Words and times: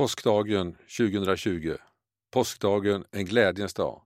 Påskdagen 0.00 0.76
2020. 0.98 1.76
Påskdagen 2.30 3.04
en 3.10 3.24
glädjens 3.24 3.74
dag. 3.74 4.02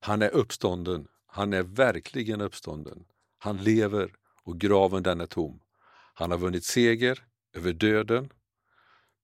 Han 0.00 0.22
är 0.22 0.28
uppstånden. 0.28 1.08
Han 1.26 1.52
är 1.52 1.62
verkligen 1.62 2.40
uppstånden. 2.40 3.04
Han 3.38 3.56
lever 3.56 4.14
och 4.44 4.58
graven 4.58 5.02
den 5.02 5.20
är 5.20 5.26
tom. 5.26 5.60
Han 6.14 6.30
har 6.30 6.38
vunnit 6.38 6.64
seger 6.64 7.24
över 7.56 7.72
döden. 7.72 8.32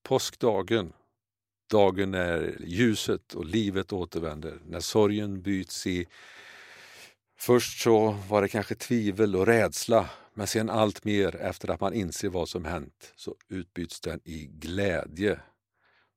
Påskdagen, 0.03 0.93
dagen 1.71 2.11
när 2.11 2.57
ljuset 2.67 3.35
och 3.35 3.45
livet 3.45 3.93
återvänder, 3.93 4.59
när 4.67 4.81
sorgen 4.81 5.43
byts 5.43 5.87
i 5.87 6.07
Först 7.39 7.83
så 7.83 8.11
var 8.29 8.43
det 8.43 8.49
kanske 8.49 8.75
tvivel 8.75 9.37
och 9.37 9.47
rädsla, 9.47 10.11
men 10.35 10.47
sen 10.47 10.71
allt 10.71 11.05
mer 11.05 11.37
efter 11.37 11.71
att 11.71 11.81
man 11.81 11.95
inser 11.95 12.29
vad 12.29 12.49
som 12.49 12.65
hänt 12.65 13.13
så 13.17 13.37
utbyts 13.49 14.01
den 14.01 14.21
i 14.25 14.47
glädje. 14.47 15.41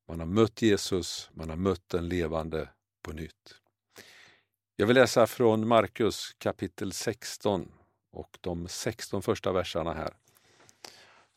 Man 0.10 0.20
har 0.20 0.28
mött 0.28 0.62
Jesus, 0.62 1.30
man 1.34 1.49
har 1.49 1.58
mött 1.58 1.90
den 1.90 2.09
levande 2.09 2.70
på 3.02 3.12
nytt. 3.12 3.55
Jag 4.76 4.88
vill 4.88 4.95
läsa 4.95 5.27
från 5.27 5.68
Markus 5.68 6.35
kapitel 6.38 6.91
16 6.91 7.72
och 8.12 8.38
de 8.41 8.68
16 8.68 9.22
första 9.22 9.52
verserna 9.52 9.94
här. 9.94 10.13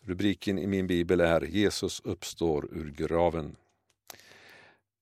Rubriken 0.00 0.58
i 0.58 0.66
min 0.66 0.86
bibel 0.86 1.20
är 1.20 1.40
Jesus 1.40 2.00
uppstår 2.04 2.68
ur 2.72 2.90
graven. 2.90 3.56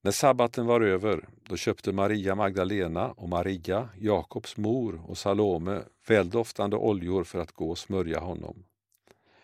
När 0.02 0.12
sabbaten 0.12 0.66
var 0.66 0.80
över, 0.80 1.28
då 1.48 1.56
köpte 1.56 1.92
Maria 1.92 2.34
Magdalena 2.34 3.10
och 3.10 3.28
Maria, 3.28 3.88
Jakobs 4.00 4.56
mor 4.56 5.02
och 5.06 5.18
Salome 5.18 5.82
väldoftande 6.06 6.76
oljor 6.76 7.24
för 7.24 7.38
att 7.38 7.52
gå 7.52 7.70
och 7.70 7.78
smörja 7.78 8.20
honom. 8.20 8.64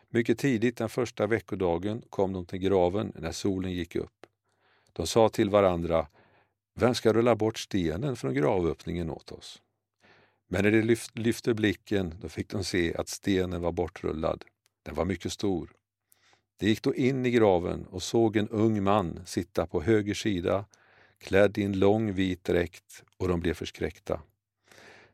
Mycket 0.08 0.38
tidigt 0.38 0.76
den 0.76 0.88
första 0.88 1.26
veckodagen 1.26 2.02
kom 2.10 2.32
de 2.32 2.46
till 2.46 2.58
graven 2.58 3.12
när 3.14 3.32
solen 3.32 3.72
gick 3.72 3.96
upp. 3.96 4.15
De 4.96 5.06
sa 5.06 5.28
till 5.28 5.50
varandra, 5.50 6.06
vem 6.74 6.94
ska 6.94 7.12
rulla 7.12 7.36
bort 7.36 7.58
stenen 7.58 8.16
från 8.16 8.34
gravöppningen 8.34 9.10
åt 9.10 9.32
oss? 9.32 9.62
Men 10.48 10.64
när 10.64 10.70
de 10.70 10.96
lyfte 11.12 11.54
blicken 11.54 12.14
då 12.20 12.28
fick 12.28 12.50
de 12.50 12.64
se 12.64 12.94
att 12.94 13.08
stenen 13.08 13.62
var 13.62 13.72
bortrullad. 13.72 14.44
Den 14.82 14.94
var 14.94 15.04
mycket 15.04 15.32
stor. 15.32 15.72
De 16.58 16.66
gick 16.66 16.82
då 16.82 16.94
in 16.94 17.26
i 17.26 17.30
graven 17.30 17.86
och 17.86 18.02
såg 18.02 18.36
en 18.36 18.48
ung 18.48 18.82
man 18.82 19.20
sitta 19.26 19.66
på 19.66 19.82
höger 19.82 20.14
sida, 20.14 20.64
klädd 21.18 21.58
i 21.58 21.62
en 21.62 21.78
lång 21.78 22.12
vit 22.12 22.44
dräkt, 22.44 23.04
och 23.16 23.28
de 23.28 23.40
blev 23.40 23.54
förskräckta. 23.54 24.20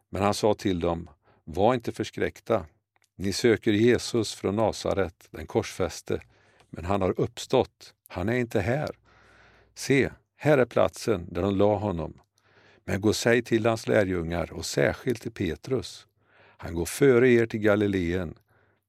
Men 0.09 0.23
han 0.23 0.35
sa 0.35 0.55
till 0.55 0.81
dem, 0.81 1.11
var 1.45 1.75
inte 1.75 1.93
förskräckta. 1.93 2.67
Ni 3.17 3.33
söker 3.33 3.73
Jesus 3.73 4.35
från 4.35 4.57
Nasaret, 4.57 5.29
den 5.31 5.47
korsfäste, 5.47 6.21
men 6.71 6.85
han 6.85 7.03
har 7.03 7.21
uppstått. 7.21 7.95
Han 8.09 8.29
är 8.29 8.37
inte 8.37 8.61
här. 8.61 9.02
Se, 9.75 10.11
här 10.37 10.59
är 10.59 10.65
platsen 10.65 11.27
där 11.31 11.43
de 11.43 11.57
la 11.57 11.77
honom. 11.77 12.15
Men 12.85 13.01
gå 13.01 13.13
säg 13.13 13.43
till 13.43 13.67
hans 13.67 13.89
lärjungar 13.89 14.53
och 14.53 14.67
särskilt 14.67 15.23
till 15.23 15.33
Petrus. 15.33 16.07
Han 16.57 16.75
går 16.75 16.85
före 16.85 17.31
er 17.31 17.47
till 17.47 17.61
Galileen. 17.61 18.35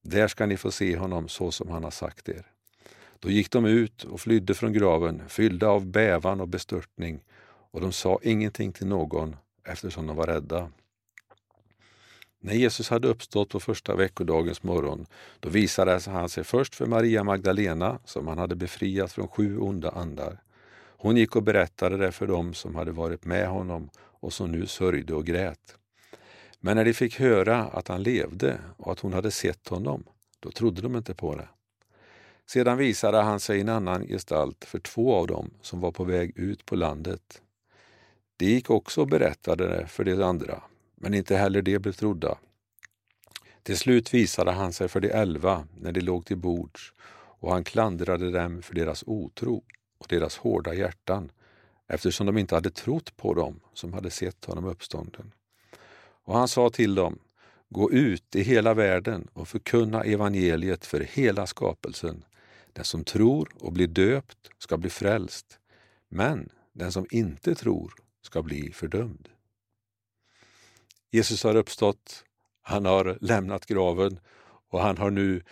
Där 0.03 0.27
ska 0.27 0.45
ni 0.45 0.57
få 0.57 0.71
se 0.71 0.97
honom 0.97 1.27
så 1.27 1.51
som 1.51 1.69
han 1.69 1.83
har 1.83 1.91
sagt 1.91 2.29
er. 2.29 2.45
Då 3.19 3.29
gick 3.29 3.51
de 3.51 3.65
ut 3.65 4.03
och 4.03 4.21
flydde 4.21 4.53
från 4.53 4.73
graven, 4.73 5.21
fyllda 5.27 5.67
av 5.67 5.85
bävan 5.85 6.41
och 6.41 6.47
bestörtning, 6.47 7.23
och 7.71 7.81
de 7.81 7.91
sa 7.91 8.19
ingenting 8.21 8.71
till 8.71 8.87
någon 8.87 9.35
eftersom 9.67 10.07
de 10.07 10.15
var 10.15 10.27
rädda. 10.27 10.71
När 12.39 12.53
Jesus 12.53 12.89
hade 12.89 13.07
uppstått 13.07 13.49
på 13.49 13.59
första 13.59 13.95
veckodagens 13.95 14.63
morgon, 14.63 15.05
då 15.39 15.49
visade 15.49 15.99
han 16.05 16.29
sig 16.29 16.43
först 16.43 16.75
för 16.75 16.85
Maria 16.85 17.23
Magdalena, 17.23 17.99
som 18.05 18.27
han 18.27 18.37
hade 18.37 18.55
befriat 18.55 19.11
från 19.11 19.27
sju 19.27 19.57
onda 19.57 19.89
andar. 19.89 20.42
Hon 21.03 21.17
gick 21.17 21.35
och 21.35 21.43
berättade 21.43 21.97
det 21.97 22.11
för 22.11 22.27
dem 22.27 22.53
som 22.53 22.75
hade 22.75 22.91
varit 22.91 23.25
med 23.25 23.47
honom 23.47 23.89
och 23.97 24.33
som 24.33 24.51
nu 24.51 24.65
sörjde 24.65 25.13
och 25.13 25.25
grät. 25.25 25.77
Men 26.59 26.77
när 26.77 26.85
de 26.85 26.93
fick 26.93 27.19
höra 27.19 27.63
att 27.63 27.87
han 27.87 28.03
levde 28.03 28.59
och 28.77 28.91
att 28.91 28.99
hon 28.99 29.13
hade 29.13 29.31
sett 29.31 29.67
honom, 29.67 30.03
då 30.39 30.51
trodde 30.51 30.81
de 30.81 30.95
inte 30.95 31.13
på 31.13 31.35
det. 31.35 31.47
Sedan 32.45 32.77
visade 32.77 33.21
han 33.21 33.39
sig 33.39 33.57
i 33.57 33.61
en 33.61 33.69
annan 33.69 34.07
gestalt 34.07 34.65
för 34.65 34.79
två 34.79 35.15
av 35.15 35.27
dem 35.27 35.51
som 35.61 35.79
var 35.79 35.91
på 35.91 36.03
väg 36.03 36.37
ut 36.37 36.65
på 36.65 36.75
landet. 36.75 37.41
De 38.37 38.45
gick 38.45 38.69
också 38.69 39.01
och 39.01 39.07
berättade 39.07 39.67
det 39.67 39.87
för 39.87 40.03
de 40.03 40.23
andra, 40.23 40.63
men 40.95 41.13
inte 41.13 41.35
heller 41.35 41.61
de 41.61 41.79
blev 41.79 41.93
trodda. 41.93 42.37
Till 43.63 43.77
slut 43.77 44.13
visade 44.13 44.51
han 44.51 44.73
sig 44.73 44.87
för 44.87 44.99
de 44.99 45.11
elva 45.11 45.67
när 45.79 45.91
de 45.91 46.01
låg 46.01 46.25
till 46.25 46.37
bords 46.37 46.93
och 47.39 47.51
han 47.51 47.63
klandrade 47.63 48.31
dem 48.31 48.61
för 48.61 48.75
deras 48.75 49.03
otro 49.07 49.63
och 50.03 50.09
deras 50.09 50.37
hårda 50.37 50.73
hjärtan 50.73 51.31
eftersom 51.87 52.25
de 52.25 52.37
inte 52.37 52.55
hade 52.55 52.71
trott 52.71 53.17
på 53.17 53.33
dem 53.33 53.59
som 53.73 53.93
hade 53.93 54.09
sett 54.09 54.45
honom 54.45 54.65
uppstånden. 54.65 55.31
Och 56.25 56.37
han 56.37 56.47
sa 56.47 56.69
till 56.69 56.95
dem, 56.95 57.19
gå 57.69 57.91
ut 57.91 58.35
i 58.35 58.41
hela 58.41 58.73
världen 58.73 59.27
och 59.33 59.47
förkunna 59.47 60.03
evangeliet 60.03 60.85
för 60.85 60.99
hela 60.99 61.47
skapelsen. 61.47 62.25
Den 62.73 62.85
som 62.85 63.03
tror 63.03 63.49
och 63.59 63.73
blir 63.73 63.87
döpt 63.87 64.49
ska 64.57 64.77
bli 64.77 64.89
frälst, 64.89 65.59
men 66.09 66.49
den 66.73 66.91
som 66.91 67.05
inte 67.11 67.55
tror 67.55 67.93
ska 68.21 68.41
bli 68.41 68.71
fördömd. 68.71 69.29
Jesus 71.11 71.43
har 71.43 71.55
uppstått, 71.55 72.23
han 72.61 72.85
har 72.85 73.17
lämnat 73.21 73.65
graven 73.65 74.19
och 74.69 74.79
han 74.81 74.97
har 74.97 75.11
nu 75.11 75.43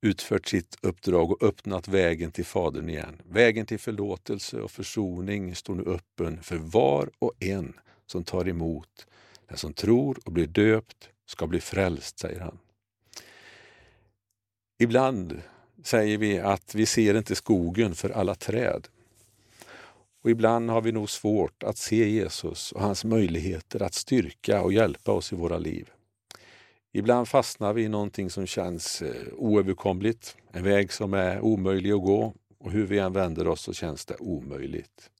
utfört 0.00 0.46
sitt 0.46 0.76
uppdrag 0.82 1.30
och 1.30 1.42
öppnat 1.42 1.88
vägen 1.88 2.32
till 2.32 2.44
Fadern 2.44 2.88
igen. 2.88 3.22
Vägen 3.28 3.66
till 3.66 3.78
förlåtelse 3.78 4.60
och 4.60 4.70
försoning 4.70 5.54
står 5.54 5.74
nu 5.74 5.82
öppen 5.82 6.42
för 6.42 6.56
var 6.56 7.10
och 7.18 7.32
en 7.38 7.72
som 8.06 8.24
tar 8.24 8.48
emot. 8.48 9.06
Den 9.48 9.56
som 9.56 9.72
tror 9.72 10.18
och 10.24 10.32
blir 10.32 10.46
döpt 10.46 11.08
ska 11.26 11.46
bli 11.46 11.60
frälst, 11.60 12.18
säger 12.18 12.40
han. 12.40 12.58
Ibland 14.78 15.42
säger 15.82 16.18
vi 16.18 16.38
att 16.38 16.74
vi 16.74 16.86
ser 16.86 17.14
inte 17.14 17.34
skogen 17.34 17.94
för 17.94 18.10
alla 18.10 18.34
träd. 18.34 18.88
Och 20.22 20.30
ibland 20.30 20.70
har 20.70 20.80
vi 20.80 20.92
nog 20.92 21.10
svårt 21.10 21.62
att 21.62 21.78
se 21.78 22.10
Jesus 22.10 22.72
och 22.72 22.80
hans 22.80 23.04
möjligheter 23.04 23.82
att 23.82 23.94
styrka 23.94 24.62
och 24.62 24.72
hjälpa 24.72 25.12
oss 25.12 25.32
i 25.32 25.36
våra 25.36 25.58
liv. 25.58 25.90
Ibland 26.98 27.28
fastnar 27.28 27.72
vi 27.72 27.82
i 27.82 27.88
någonting 27.88 28.30
som 28.30 28.46
känns 28.46 29.02
eh, 29.02 29.14
oöverkomligt, 29.32 30.36
en 30.52 30.64
väg 30.64 30.92
som 30.92 31.14
är 31.14 31.40
omöjlig 31.40 31.92
att 31.92 32.02
gå 32.02 32.34
och 32.58 32.70
hur 32.70 32.86
vi 32.86 32.98
än 32.98 33.12
vänder 33.12 33.48
oss 33.48 33.60
så 33.60 33.72
känns 33.72 34.06
det 34.06 34.16
omöjligt. 34.18 35.10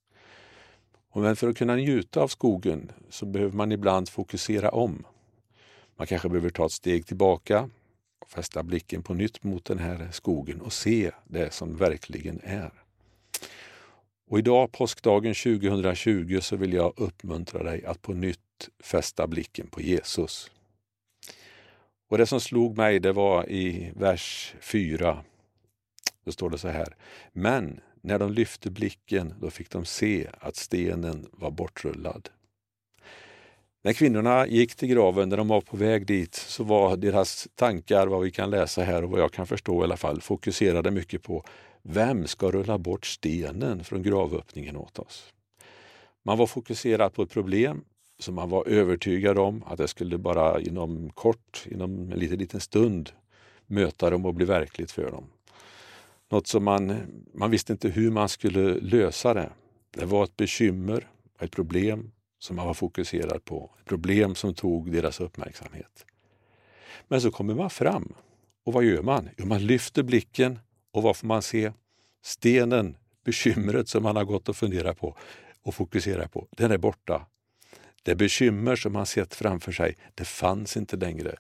Men 1.14 1.36
för 1.36 1.48
att 1.48 1.58
kunna 1.58 1.76
njuta 1.76 2.20
av 2.20 2.28
skogen 2.28 2.92
så 3.10 3.26
behöver 3.26 3.56
man 3.56 3.72
ibland 3.72 4.08
fokusera 4.08 4.70
om. 4.70 5.06
Man 5.96 6.06
kanske 6.06 6.28
behöver 6.28 6.50
ta 6.50 6.66
ett 6.66 6.72
steg 6.72 7.06
tillbaka 7.06 7.70
och 8.18 8.30
fästa 8.30 8.62
blicken 8.62 9.02
på 9.02 9.14
nytt 9.14 9.44
mot 9.44 9.64
den 9.64 9.78
här 9.78 10.08
skogen 10.12 10.60
och 10.60 10.72
se 10.72 11.10
det 11.24 11.52
som 11.52 11.76
verkligen 11.76 12.40
är. 12.44 12.72
Och 14.30 14.38
idag, 14.38 14.72
påskdagen 14.72 15.34
2020, 15.34 16.38
så 16.42 16.56
vill 16.56 16.72
jag 16.72 16.92
uppmuntra 16.96 17.62
dig 17.62 17.84
att 17.84 18.02
på 18.02 18.12
nytt 18.12 18.68
fästa 18.82 19.26
blicken 19.26 19.66
på 19.66 19.80
Jesus. 19.80 20.50
Och 22.08 22.19
det 22.19 22.26
som 22.26 22.41
slog 22.41 22.76
mig 22.76 23.00
det 23.00 23.12
var 23.12 23.50
i 23.50 23.92
vers 23.96 24.54
4. 24.60 25.24
Då 26.24 26.32
står 26.32 26.50
det 26.50 26.58
så 26.58 26.69
här. 26.69 26.96
Men 27.32 27.80
när 28.00 28.19
de 28.19 28.32
lyfte 28.32 28.70
blicken 28.70 29.34
då 29.41 29.50
fick 29.50 29.70
de 29.70 29.84
se 29.84 30.28
att 30.41 30.56
stenen 30.56 31.26
var 31.32 31.50
bortrullad. 31.50 32.28
När 33.82 33.92
kvinnorna 33.92 34.46
gick 34.46 34.74
till 34.74 34.88
graven, 34.88 35.28
när 35.28 35.36
de 35.36 35.48
var 35.48 35.60
på 35.60 35.76
väg 35.76 36.06
dit, 36.06 36.34
så 36.34 36.64
var 36.64 36.96
deras 36.96 37.48
tankar, 37.54 38.06
vad 38.06 38.22
vi 38.22 38.30
kan 38.30 38.50
läsa 38.50 38.82
här 38.82 39.04
och 39.04 39.10
vad 39.10 39.20
jag 39.20 39.32
kan 39.32 39.46
förstå 39.46 39.80
i 39.80 39.84
alla 39.84 39.96
fall, 39.96 40.20
fokuserade 40.20 40.90
mycket 40.90 41.22
på 41.22 41.44
vem 41.82 42.26
ska 42.26 42.50
rulla 42.50 42.78
bort 42.78 43.06
stenen 43.06 43.84
från 43.84 44.02
gravöppningen 44.02 44.76
åt 44.76 44.99
oss? 44.99 45.32
Man 46.22 46.38
var 46.38 46.46
fokuserad 46.46 47.14
på 47.14 47.22
ett 47.22 47.31
problem 47.31 47.84
som 48.19 48.35
man 48.35 48.50
var 48.50 48.69
övertygad 48.69 49.38
om 49.38 49.65
att 49.67 49.79
det 49.79 49.88
skulle 49.88 50.19
bara 50.19 50.61
inom 50.61 51.11
kort, 51.11 51.67
inom 51.70 52.12
en 52.12 52.19
liten, 52.19 52.38
liten 52.38 52.61
stund 52.61 53.11
möta 53.67 54.11
dem 54.11 54.26
och 54.26 54.35
bli 54.35 54.44
verkligt 54.44 54.91
för 54.91 55.11
dem. 55.11 55.25
Något 56.29 56.47
som 56.47 56.65
man, 56.65 56.97
man 57.35 57.50
visste 57.50 57.73
inte 57.73 57.88
hur 57.88 58.11
man 58.11 58.29
skulle 58.29 58.75
lösa 58.75 59.35
det. 59.35 59.50
Det 59.91 60.05
var 60.05 60.25
ett 60.25 60.37
bekymmer, 60.37 61.09
ett 61.41 61.50
problem 61.50 62.11
som 62.38 62.56
man 62.56 62.67
var 62.67 62.75
fokuserad 62.75 63.44
på. 63.44 63.70
Ett 63.81 63.85
problem 63.85 64.35
som 64.35 64.55
tog 64.55 64.93
deras 64.93 65.20
uppmärksamhet. 65.20 66.06
Men 67.09 67.20
så 67.20 67.31
kommer 67.31 67.55
man 67.55 67.70
fram 67.70 68.12
och 68.65 68.73
vad 68.73 68.85
gör 68.85 69.03
man? 69.03 69.29
Jo, 69.37 69.47
man 69.47 69.67
lyfter 69.67 70.03
blicken 70.03 70.59
och 70.93 71.03
vad 71.03 71.17
får 71.17 71.26
man 71.26 71.43
se? 71.43 71.73
Stenen, 72.23 72.97
bekymret 73.25 73.88
som 73.88 74.03
man 74.03 74.17
har 74.17 74.25
gått 74.25 74.49
och 74.49 74.56
funderat 74.56 74.99
på 74.99 75.17
och 75.62 75.75
fokuserat 75.75 76.32
på, 76.32 76.49
den 76.50 76.70
är 76.70 76.79
borta. 76.79 77.26
Det 78.08 78.14
bekymmer 78.14 78.76
som 78.76 78.93
man 78.93 79.06
sett 79.06 79.34
framför 79.34 79.72
sig, 79.72 79.96
det 80.14 80.25
fanns 80.25 80.76
inte 80.76 80.96
längre. 80.96 81.37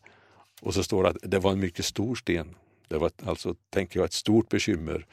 Och 0.60 0.74
så 0.74 0.82
står 0.82 1.02
det 1.02 1.08
att 1.08 1.16
det 1.22 1.38
var 1.38 1.52
en 1.52 1.60
mycket 1.60 1.84
stor 1.84 2.14
sten. 2.14 2.54
Det 2.88 2.98
var 2.98 3.10
alltså, 3.24 3.54
tänker 3.70 4.00
jag, 4.00 4.04
ett 4.04 4.12
stort 4.12 4.48
bekymmer 4.48 5.06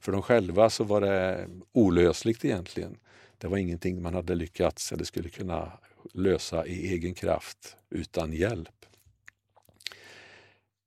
För 0.00 0.12
dem 0.12 0.22
själva 0.22 0.70
så 0.70 0.84
var 0.84 1.00
det 1.00 1.48
olösligt 1.72 2.44
egentligen. 2.44 2.96
Det 3.38 3.48
var 3.48 3.58
ingenting 3.58 4.02
man 4.02 4.14
hade 4.14 4.34
lyckats 4.34 4.92
eller 4.92 5.04
skulle 5.04 5.28
kunna 5.28 5.72
lösa 6.12 6.66
i 6.66 6.92
egen 6.92 7.14
kraft 7.14 7.76
utan 7.90 8.32
hjälp. 8.32 8.86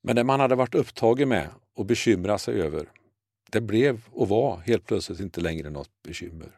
Men 0.04 0.16
det 0.16 0.24
man 0.24 0.40
hade 0.40 0.56
varit 0.56 0.76
upptagen 0.76 1.30
med 1.30 1.50
och 1.74 1.86
bekymrat 1.86 2.42
sig 2.42 2.62
över, 2.62 2.90
det 3.52 3.62
blev 3.62 4.02
och 4.12 4.30
var 4.30 4.58
helt 4.58 4.86
plötsligt 4.86 5.20
inte 5.20 5.42
längre 5.42 5.70
något 5.70 5.92
bekymmer. 6.04 6.52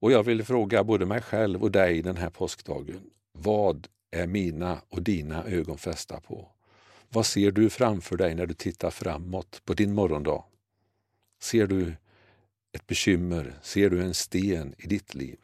Och 0.00 0.12
jag 0.12 0.22
vill 0.22 0.44
fråga 0.44 0.84
både 0.84 1.06
mig 1.06 1.20
själv 1.20 1.62
och 1.62 1.70
dig 1.70 2.02
den 2.02 2.16
här 2.16 2.30
påskdagen. 2.30 3.00
Vad 3.32 3.88
är 4.10 4.26
mina 4.26 4.80
och 4.88 5.02
dina 5.02 5.44
ögon 5.44 5.78
fästa 5.78 6.20
på? 6.20 6.48
Vad 7.08 7.26
ser 7.26 7.50
du 7.50 7.70
framför 7.70 8.16
dig 8.16 8.34
när 8.34 8.46
du 8.46 8.54
tittar 8.54 8.90
framåt 8.90 9.62
på 9.64 9.74
din 9.74 9.94
morgondag? 9.94 10.44
Ser 11.40 11.66
du 11.66 11.94
ett 12.72 12.86
bekymmer? 12.86 13.54
Ser 13.62 13.90
du 13.90 14.02
en 14.02 14.14
sten 14.14 14.74
i 14.78 14.86
ditt 14.86 15.14
liv? 15.14 15.38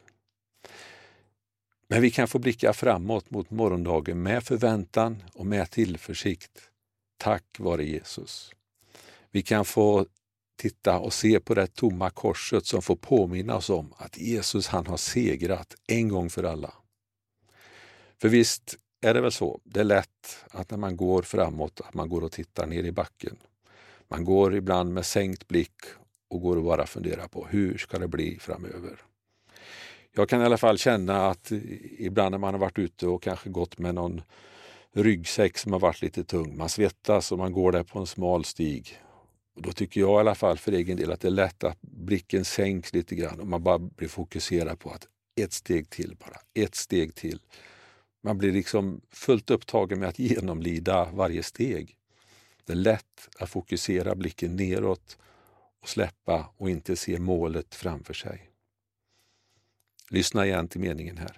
Men 1.87 2.01
vi 2.01 2.11
kan 2.11 2.27
få 2.27 2.39
blicka 2.39 2.73
framåt 2.73 3.31
mot 3.31 3.51
morgondagen 3.51 4.23
med 4.23 4.43
förväntan 4.43 5.23
och 5.33 5.45
med 5.45 5.71
tillförsikt. 5.71 6.69
Tack 7.17 7.59
vare 7.59 7.83
Jesus. 7.83 8.51
Vi 9.31 9.41
kan 9.41 9.65
få 9.65 10.05
titta 10.55 10.99
och 10.99 11.13
se 11.13 11.39
på 11.39 11.53
det 11.53 11.67
tomma 11.67 12.09
korset 12.09 12.65
som 12.65 12.81
får 12.81 12.95
påminna 12.95 13.55
oss 13.55 13.69
om 13.69 13.93
att 13.97 14.17
Jesus 14.17 14.67
han 14.67 14.87
har 14.87 14.97
segrat 14.97 15.75
en 15.87 16.09
gång 16.09 16.29
för 16.29 16.43
alla. 16.43 16.73
För 18.21 18.29
visst 18.29 18.77
är 19.01 19.13
det 19.13 19.21
väl 19.21 19.31
så, 19.31 19.59
det 19.63 19.79
är 19.79 19.83
lätt 19.83 20.45
att 20.51 20.71
när 20.71 20.77
man 20.77 20.97
går 20.97 21.21
framåt 21.21 21.81
att 21.81 21.93
man 21.93 22.09
går 22.09 22.23
och 22.23 22.31
tittar 22.31 22.65
ner 22.65 22.83
i 22.83 22.91
backen. 22.91 23.37
Man 24.07 24.25
går 24.25 24.55
ibland 24.55 24.93
med 24.93 25.05
sänkt 25.05 25.47
blick 25.47 25.75
och 26.27 26.41
går 26.41 26.57
och 26.57 26.63
bara 26.63 26.85
funderar 26.85 27.27
på 27.27 27.47
hur 27.49 27.77
ska 27.77 27.99
det 27.99 28.07
bli 28.07 28.39
framöver. 28.39 29.01
Jag 30.11 30.29
kan 30.29 30.41
i 30.41 30.45
alla 30.45 30.57
fall 30.57 30.77
känna 30.77 31.27
att 31.27 31.51
ibland 31.97 32.31
när 32.31 32.37
man 32.37 32.53
har 32.53 32.61
varit 32.61 32.79
ute 32.79 33.07
och 33.07 33.23
kanske 33.23 33.49
gått 33.49 33.77
med 33.77 33.95
någon 33.95 34.21
ryggsäck 34.93 35.57
som 35.57 35.71
har 35.71 35.79
varit 35.79 36.01
lite 36.01 36.23
tung, 36.23 36.57
man 36.57 36.69
svettas 36.69 37.31
och 37.31 37.37
man 37.37 37.51
går 37.51 37.71
där 37.71 37.83
på 37.83 37.99
en 37.99 38.07
smal 38.07 38.45
stig. 38.45 38.99
Och 39.55 39.61
då 39.61 39.71
tycker 39.71 40.01
jag 40.01 40.09
i 40.09 40.19
alla 40.19 40.35
fall 40.35 40.57
för 40.57 40.71
egen 40.71 40.97
del 40.97 41.11
att 41.11 41.19
det 41.19 41.27
är 41.27 41.31
lätt 41.31 41.63
att 41.63 41.81
blicken 41.81 42.45
sänks 42.45 42.93
lite 42.93 43.15
grann 43.15 43.39
och 43.39 43.47
man 43.47 43.63
bara 43.63 43.79
blir 43.79 44.07
fokuserad 44.07 44.79
på 44.79 44.91
att 44.91 45.07
ett 45.35 45.53
steg 45.53 45.89
till 45.89 46.15
bara, 46.19 46.37
ett 46.53 46.75
steg 46.75 47.15
till. 47.15 47.39
Man 48.21 48.37
blir 48.37 48.51
liksom 48.51 49.01
fullt 49.11 49.49
upptagen 49.49 49.99
med 49.99 50.09
att 50.09 50.19
genomlida 50.19 51.09
varje 51.13 51.43
steg. 51.43 51.95
Det 52.65 52.73
är 52.73 52.77
lätt 52.77 53.29
att 53.39 53.49
fokusera 53.49 54.15
blicken 54.15 54.55
neråt 54.55 55.17
och 55.81 55.89
släppa 55.89 56.53
och 56.57 56.69
inte 56.69 56.95
se 56.95 57.19
målet 57.19 57.75
framför 57.75 58.13
sig. 58.13 58.49
Lyssna 60.09 60.45
igen 60.45 60.67
till 60.67 60.81
meningen 60.81 61.17
här. 61.17 61.37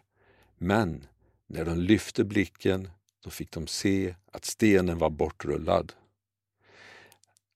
Men 0.57 1.07
när 1.47 1.65
de 1.65 1.79
lyfte 1.79 2.23
blicken, 2.23 2.89
då 3.23 3.29
fick 3.29 3.51
de 3.51 3.67
se 3.67 4.15
att 4.31 4.45
stenen 4.45 4.97
var 4.97 5.09
bortrullad. 5.09 5.93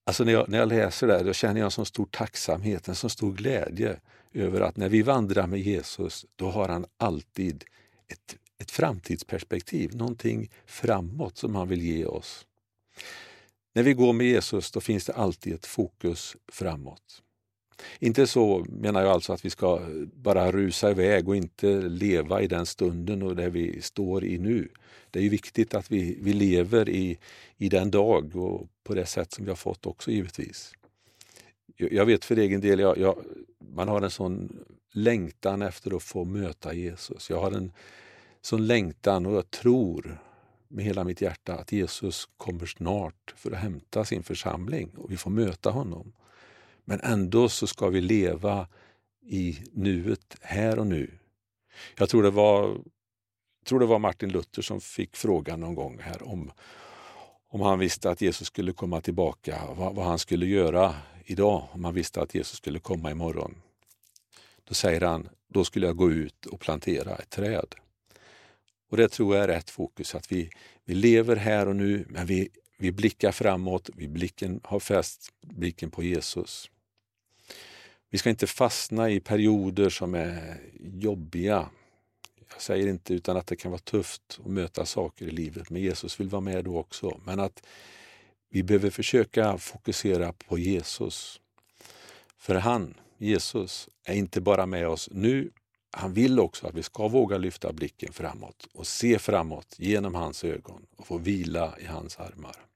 Alltså 0.04 0.24
när 0.24 0.34
jag, 0.34 0.50
när 0.50 0.58
jag 0.58 0.70
läser 0.70 1.08
det, 1.08 1.24
då 1.24 1.34
känner 1.34 1.60
jag 1.60 1.66
en 1.66 1.72
så 1.72 1.86
stor 1.86 2.06
tacksamhet, 2.06 2.88
en 2.88 2.96
så 2.96 3.10
stor 3.10 3.34
glädje 3.34 4.00
över 4.34 4.62
att 4.62 4.78
när 4.78 4.90
vi 4.90 5.02
vandrar 5.02 5.48
med 5.48 5.60
Jesus, 5.60 6.26
då 6.36 6.50
har 6.50 6.70
han 6.70 6.86
alltid 6.98 7.64
ett, 8.08 8.38
ett 8.58 8.72
framtidsperspektiv, 8.72 9.96
någonting 9.96 10.50
framåt 10.66 11.38
som 11.38 11.56
han 11.56 11.68
vill 11.68 11.82
ge 11.82 12.06
oss. 12.06 12.46
När 13.74 13.84
vi 13.84 13.94
går 13.94 14.14
med 14.14 14.28
Jesus, 14.28 14.72
då 14.72 14.82
finns 14.82 15.06
det 15.06 15.14
alltid 15.14 15.54
ett 15.54 15.66
fokus 15.66 16.36
framåt. 16.52 17.22
Inte 18.00 18.28
så 18.28 18.66
menar 18.70 19.02
jag 19.02 19.12
alltså 19.12 19.34
att 19.34 19.46
vi 19.46 19.50
ska 19.50 19.82
bara 20.16 20.52
rusa 20.52 20.92
iväg 20.92 21.30
och 21.30 21.36
inte 21.36 21.82
leva 21.82 22.42
i 22.42 22.48
den 22.48 22.66
stunden 22.66 23.24
och 23.24 23.36
där 23.36 23.50
vi 23.50 23.82
står 23.82 24.24
i 24.24 24.38
nu. 24.38 24.70
Det 25.12 25.20
är 25.20 25.24
ju 25.24 25.30
viktigt 25.30 25.74
att 25.74 25.92
vi, 25.92 26.18
vi 26.22 26.34
lever 26.34 26.90
i, 26.90 27.18
i 27.58 27.70
den 27.70 27.92
dag 27.92 28.36
och 28.36 28.68
på 28.84 28.94
det 28.94 29.06
sätt 29.06 29.32
som 29.32 29.46
vi 29.46 29.52
har 29.52 29.56
fått 29.56 29.86
också 29.86 30.12
givetvis. 30.12 30.74
Jag 31.78 32.06
vet 32.06 32.26
för 32.26 32.38
egen 32.38 32.62
del, 32.62 32.80
jag, 32.80 32.98
jag, 32.98 33.16
man 33.60 33.88
har 33.88 34.02
en 34.02 34.12
sån 34.12 34.66
längtan 34.92 35.62
efter 35.62 35.96
att 35.96 36.04
få 36.04 36.26
möta 36.26 36.74
Jesus. 36.74 37.30
Jag 37.30 37.42
har 37.42 37.52
en 37.52 37.72
sån 38.42 38.68
längtan 38.68 39.26
och 39.26 39.34
jag 39.34 39.52
tror 39.52 40.20
med 40.68 40.86
hela 40.86 41.04
mitt 41.04 41.22
hjärta 41.22 41.54
att 41.54 41.72
Jesus 41.72 42.30
kommer 42.38 42.66
snart 42.66 43.34
för 43.36 43.52
att 43.52 43.58
hämta 43.58 44.06
sin 44.06 44.24
församling 44.24 44.90
och 44.98 45.12
vi 45.12 45.18
får 45.18 45.32
möta 45.32 45.70
honom. 45.70 46.14
Men 46.92 47.00
ändå 47.04 47.50
så 47.50 47.68
ska 47.68 47.90
vi 47.90 48.02
leva 48.02 48.68
i 49.22 49.58
nuet, 49.72 50.36
här 50.42 50.80
och 50.80 50.88
nu. 50.88 51.12
Jag 51.98 52.10
tror 52.10 52.24
det 52.24 52.30
var, 52.30 52.78
tror 53.66 53.80
det 53.80 53.86
var 53.86 54.00
Martin 54.00 54.30
Luther 54.30 54.62
som 54.62 54.82
fick 54.82 55.16
frågan 55.16 55.60
någon 55.60 55.76
gång 55.76 56.00
här 56.00 56.24
om, 56.24 56.52
om 57.50 57.62
han 57.62 57.80
visste 57.80 58.10
att 58.10 58.22
Jesus 58.22 58.48
skulle 58.48 58.74
komma 58.74 59.02
tillbaka, 59.02 59.62
vad, 59.78 59.96
vad 59.96 60.06
han 60.06 60.20
skulle 60.20 60.46
göra 60.46 60.96
idag 61.26 61.68
om 61.72 61.84
han 61.84 61.94
visste 61.94 62.22
att 62.22 62.36
Jesus 62.36 62.58
skulle 62.58 62.80
komma 62.80 63.12
imorgon. 63.12 63.56
Då 64.64 64.74
säger 64.74 65.02
han, 65.02 65.30
då 65.48 65.64
skulle 65.64 65.88
jag 65.88 65.98
gå 65.98 66.12
ut 66.12 66.46
och 66.46 66.60
plantera 66.60 67.16
ett 67.16 67.30
träd. 67.30 67.76
Och 68.90 68.98
det 68.98 69.08
tror 69.08 69.36
jag 69.36 69.44
är 69.44 69.48
rätt 69.48 69.70
fokus, 69.70 70.16
att 70.16 70.32
vi, 70.32 70.50
vi 70.86 70.94
lever 70.94 71.36
här 71.36 71.68
och 71.68 71.76
nu, 71.76 72.06
men 72.10 72.26
vi, 72.26 72.50
vi 72.78 72.92
blickar 72.92 73.32
framåt, 73.32 73.90
vi 73.96 74.08
blicken, 74.08 74.60
har 74.64 74.80
fäst 74.80 75.30
blicken 75.42 75.92
på 75.92 76.04
Jesus. 76.04 76.72
Vi 78.14 78.18
ska 78.18 78.30
inte 78.30 78.48
fastna 78.48 79.10
i 79.10 79.20
perioder 79.20 79.90
som 79.90 80.16
är 80.16 80.58
jobbiga. 80.80 81.70
Jag 82.54 82.62
säger 82.62 82.88
inte 82.88 83.14
utan 83.14 83.38
att 83.38 83.48
det 83.48 83.56
kan 83.56 83.72
vara 83.72 83.82
tufft 83.82 84.40
att 84.46 84.52
möta 84.52 84.86
saker 84.86 85.26
i 85.26 85.32
livet, 85.32 85.70
men 85.70 85.82
Jesus 85.82 86.20
vill 86.20 86.30
vara 86.30 86.42
med 86.42 86.66
då 86.66 86.78
också. 86.78 87.22
Men 87.26 87.40
att 87.40 87.68
vi 88.50 88.64
behöver 88.64 88.90
försöka 88.90 89.58
fokusera 89.58 90.34
på 90.34 90.58
Jesus. 90.58 91.42
För 92.38 92.56
han, 92.56 92.94
Jesus, 93.18 93.90
är 94.04 94.16
inte 94.16 94.42
bara 94.42 94.66
med 94.66 94.88
oss 94.88 95.10
nu, 95.12 95.52
han 95.92 96.14
vill 96.14 96.40
också 96.40 96.68
att 96.68 96.76
vi 96.76 96.84
ska 96.84 97.08
våga 97.08 97.38
lyfta 97.38 97.74
blicken 97.74 98.14
framåt 98.14 98.68
och 98.74 98.88
se 98.88 99.20
framåt 99.20 99.76
genom 99.78 100.16
hans 100.16 100.44
ögon 100.44 100.86
och 100.96 101.08
få 101.08 101.18
vila 101.18 101.80
i 101.80 101.86
hans 101.86 102.20
armar. 102.20 102.71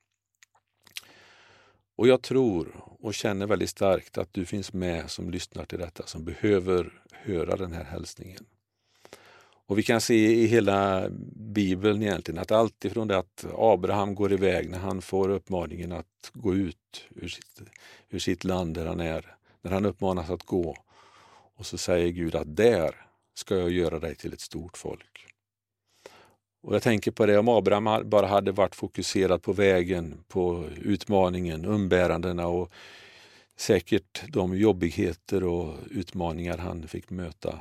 Och 1.95 2.07
jag 2.07 2.21
tror 2.21 2.83
och 2.99 3.13
känner 3.13 3.47
väldigt 3.47 3.69
starkt 3.69 4.17
att 4.17 4.33
du 4.33 4.45
finns 4.45 4.73
med 4.73 5.09
som 5.09 5.29
lyssnar 5.29 5.65
till 5.65 5.79
detta, 5.79 6.05
som 6.05 6.25
behöver 6.25 7.01
höra 7.11 7.55
den 7.55 7.73
här 7.73 7.83
hälsningen. 7.83 8.45
Och 9.67 9.77
vi 9.77 9.83
kan 9.83 10.01
se 10.01 10.31
i 10.31 10.45
hela 10.45 11.09
Bibeln 11.35 12.03
egentligen 12.03 12.41
att 12.41 12.51
allt 12.51 12.85
ifrån 12.85 13.07
det 13.07 13.17
att 13.17 13.45
Abraham 13.57 14.15
går 14.15 14.33
iväg 14.33 14.69
när 14.69 14.79
han 14.79 15.01
får 15.01 15.29
uppmaningen 15.29 15.91
att 15.91 16.31
gå 16.33 16.55
ut 16.55 17.05
ur 17.09 17.27
sitt, 17.27 17.61
ur 18.09 18.19
sitt 18.19 18.43
land 18.43 18.75
där 18.75 18.85
han 18.85 18.99
är, 18.99 19.35
när 19.61 19.71
han 19.71 19.85
uppmanas 19.85 20.29
att 20.29 20.43
gå. 20.43 20.75
Och 21.55 21.65
så 21.65 21.77
säger 21.77 22.09
Gud 22.09 22.35
att 22.35 22.55
där 22.55 22.95
ska 23.33 23.55
jag 23.55 23.71
göra 23.71 23.99
dig 23.99 24.15
till 24.15 24.33
ett 24.33 24.41
stort 24.41 24.77
folk. 24.77 25.34
Och 26.65 26.75
Jag 26.75 26.83
tänker 26.83 27.11
på 27.11 27.25
det 27.25 27.37
om 27.37 27.47
Abraham 27.47 28.09
bara 28.09 28.27
hade 28.27 28.51
varit 28.51 28.75
fokuserad 28.75 29.41
på 29.41 29.53
vägen, 29.53 30.23
på 30.27 30.65
utmaningen, 30.81 31.65
umbärandena 31.65 32.47
och 32.47 32.71
säkert 33.57 34.23
de 34.27 34.57
jobbigheter 34.57 35.43
och 35.43 35.75
utmaningar 35.91 36.57
han 36.57 36.87
fick 36.87 37.09
möta. 37.09 37.59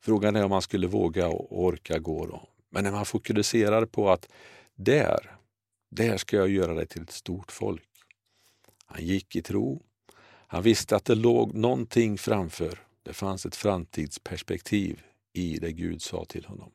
Frågan 0.00 0.36
är 0.36 0.44
om 0.44 0.52
han 0.52 0.62
skulle 0.62 0.86
våga 0.86 1.28
och 1.28 1.64
orka 1.64 1.98
gå 1.98 2.26
då. 2.26 2.48
Men 2.70 2.84
när 2.84 2.90
man 2.90 3.06
fokuserar 3.06 3.86
på 3.86 4.10
att 4.10 4.28
där, 4.74 5.36
där 5.90 6.16
ska 6.16 6.36
jag 6.36 6.48
göra 6.48 6.74
dig 6.74 6.86
till 6.86 7.02
ett 7.02 7.12
stort 7.12 7.52
folk. 7.52 7.88
Han 8.86 9.04
gick 9.04 9.36
i 9.36 9.42
tro. 9.42 9.82
Han 10.46 10.62
visste 10.62 10.96
att 10.96 11.04
det 11.04 11.14
låg 11.14 11.54
någonting 11.54 12.18
framför. 12.18 12.78
Det 13.02 13.12
fanns 13.12 13.46
ett 13.46 13.56
framtidsperspektiv 13.56 15.02
i 15.32 15.58
det 15.58 15.72
Gud 15.72 16.02
sa 16.02 16.24
till 16.24 16.44
honom. 16.44 16.70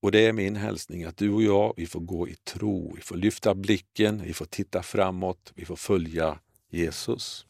Och 0.00 0.12
det 0.12 0.26
är 0.26 0.32
min 0.32 0.56
hälsning 0.56 1.04
att 1.04 1.16
du 1.16 1.30
och 1.30 1.42
jag, 1.42 1.74
vi 1.76 1.86
får 1.86 2.00
gå 2.00 2.28
i 2.28 2.34
tro, 2.34 2.92
vi 2.96 3.02
får 3.02 3.16
lyfta 3.16 3.54
blicken, 3.54 4.22
vi 4.24 4.34
får 4.34 4.44
titta 4.46 4.82
framåt, 4.82 5.52
vi 5.54 5.64
får 5.64 5.76
följa 5.76 6.38
Jesus. 6.70 7.46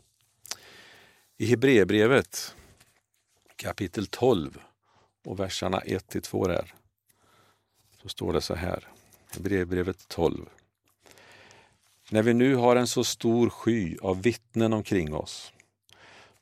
I 1.36 1.46
Hebreerbrevet 1.46 2.54
kapitel 3.56 4.06
12 4.06 4.58
och 5.24 5.40
verserna 5.40 5.80
1-2 5.80 6.48
där, 6.48 6.74
så 8.02 8.08
står 8.08 8.32
det 8.32 8.40
så 8.40 8.54
här. 8.54 8.88
Hebreerbrevet 9.30 10.08
12. 10.08 10.46
När 12.10 12.22
vi 12.22 12.34
nu 12.34 12.54
har 12.54 12.76
en 12.76 12.86
så 12.86 13.04
stor 13.04 13.50
sky 13.50 13.96
av 14.02 14.22
vittnen 14.22 14.72
omkring 14.72 15.14
oss, 15.14 15.52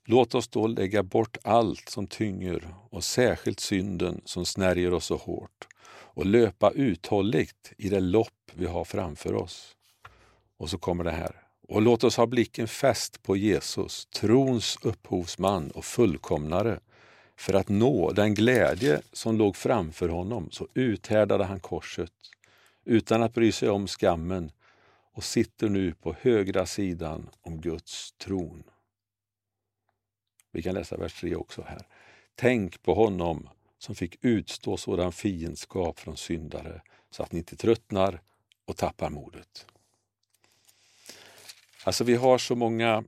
låt 0.04 0.34
oss 0.34 0.48
då 0.48 0.66
lägga 0.66 1.02
bort 1.02 1.36
allt 1.42 1.88
som 1.88 2.06
tynger 2.06 2.74
och 2.90 3.04
särskilt 3.04 3.60
synden 3.60 4.20
som 4.24 4.46
snärjer 4.46 4.92
oss 4.92 5.04
så 5.04 5.16
hårt 5.16 5.66
och 6.16 6.26
löpa 6.26 6.70
uthålligt 6.70 7.72
i 7.76 7.88
det 7.88 8.00
lopp 8.00 8.50
vi 8.54 8.66
har 8.66 8.84
framför 8.84 9.34
oss. 9.34 9.76
Och 10.56 10.70
så 10.70 10.78
kommer 10.78 11.04
det 11.04 11.10
här. 11.10 11.42
Och 11.68 11.82
låt 11.82 12.04
oss 12.04 12.16
ha 12.16 12.26
blicken 12.26 12.68
fäst 12.68 13.22
på 13.22 13.36
Jesus, 13.36 14.06
trons 14.06 14.78
upphovsman 14.82 15.70
och 15.70 15.84
fullkomnare. 15.84 16.80
För 17.36 17.54
att 17.54 17.68
nå 17.68 18.12
den 18.12 18.34
glädje 18.34 19.00
som 19.12 19.36
låg 19.36 19.56
framför 19.56 20.08
honom 20.08 20.50
så 20.50 20.68
uthärdade 20.74 21.44
han 21.44 21.60
korset 21.60 22.12
utan 22.84 23.22
att 23.22 23.34
bry 23.34 23.52
sig 23.52 23.68
om 23.68 23.86
skammen 23.86 24.50
och 25.12 25.24
sitter 25.24 25.68
nu 25.68 25.94
på 25.94 26.16
högra 26.20 26.66
sidan 26.66 27.28
om 27.42 27.60
Guds 27.60 28.12
tron. 28.12 28.62
Vi 30.52 30.62
kan 30.62 30.74
läsa 30.74 30.96
vers 30.96 31.20
3 31.20 31.36
också 31.36 31.62
här. 31.62 31.86
Tänk 32.34 32.82
på 32.82 32.94
honom 32.94 33.48
som 33.78 33.94
fick 33.94 34.24
utstå 34.24 34.76
sådan 34.76 35.12
fiendskap 35.12 35.98
från 35.98 36.16
syndare 36.16 36.82
så 37.10 37.22
att 37.22 37.32
ni 37.32 37.38
inte 37.38 37.56
tröttnar 37.56 38.20
och 38.64 38.76
tappar 38.76 39.10
modet. 39.10 39.66
Alltså 41.84 42.04
vi 42.04 42.14
har 42.14 42.38
så 42.38 42.54
många 42.54 43.04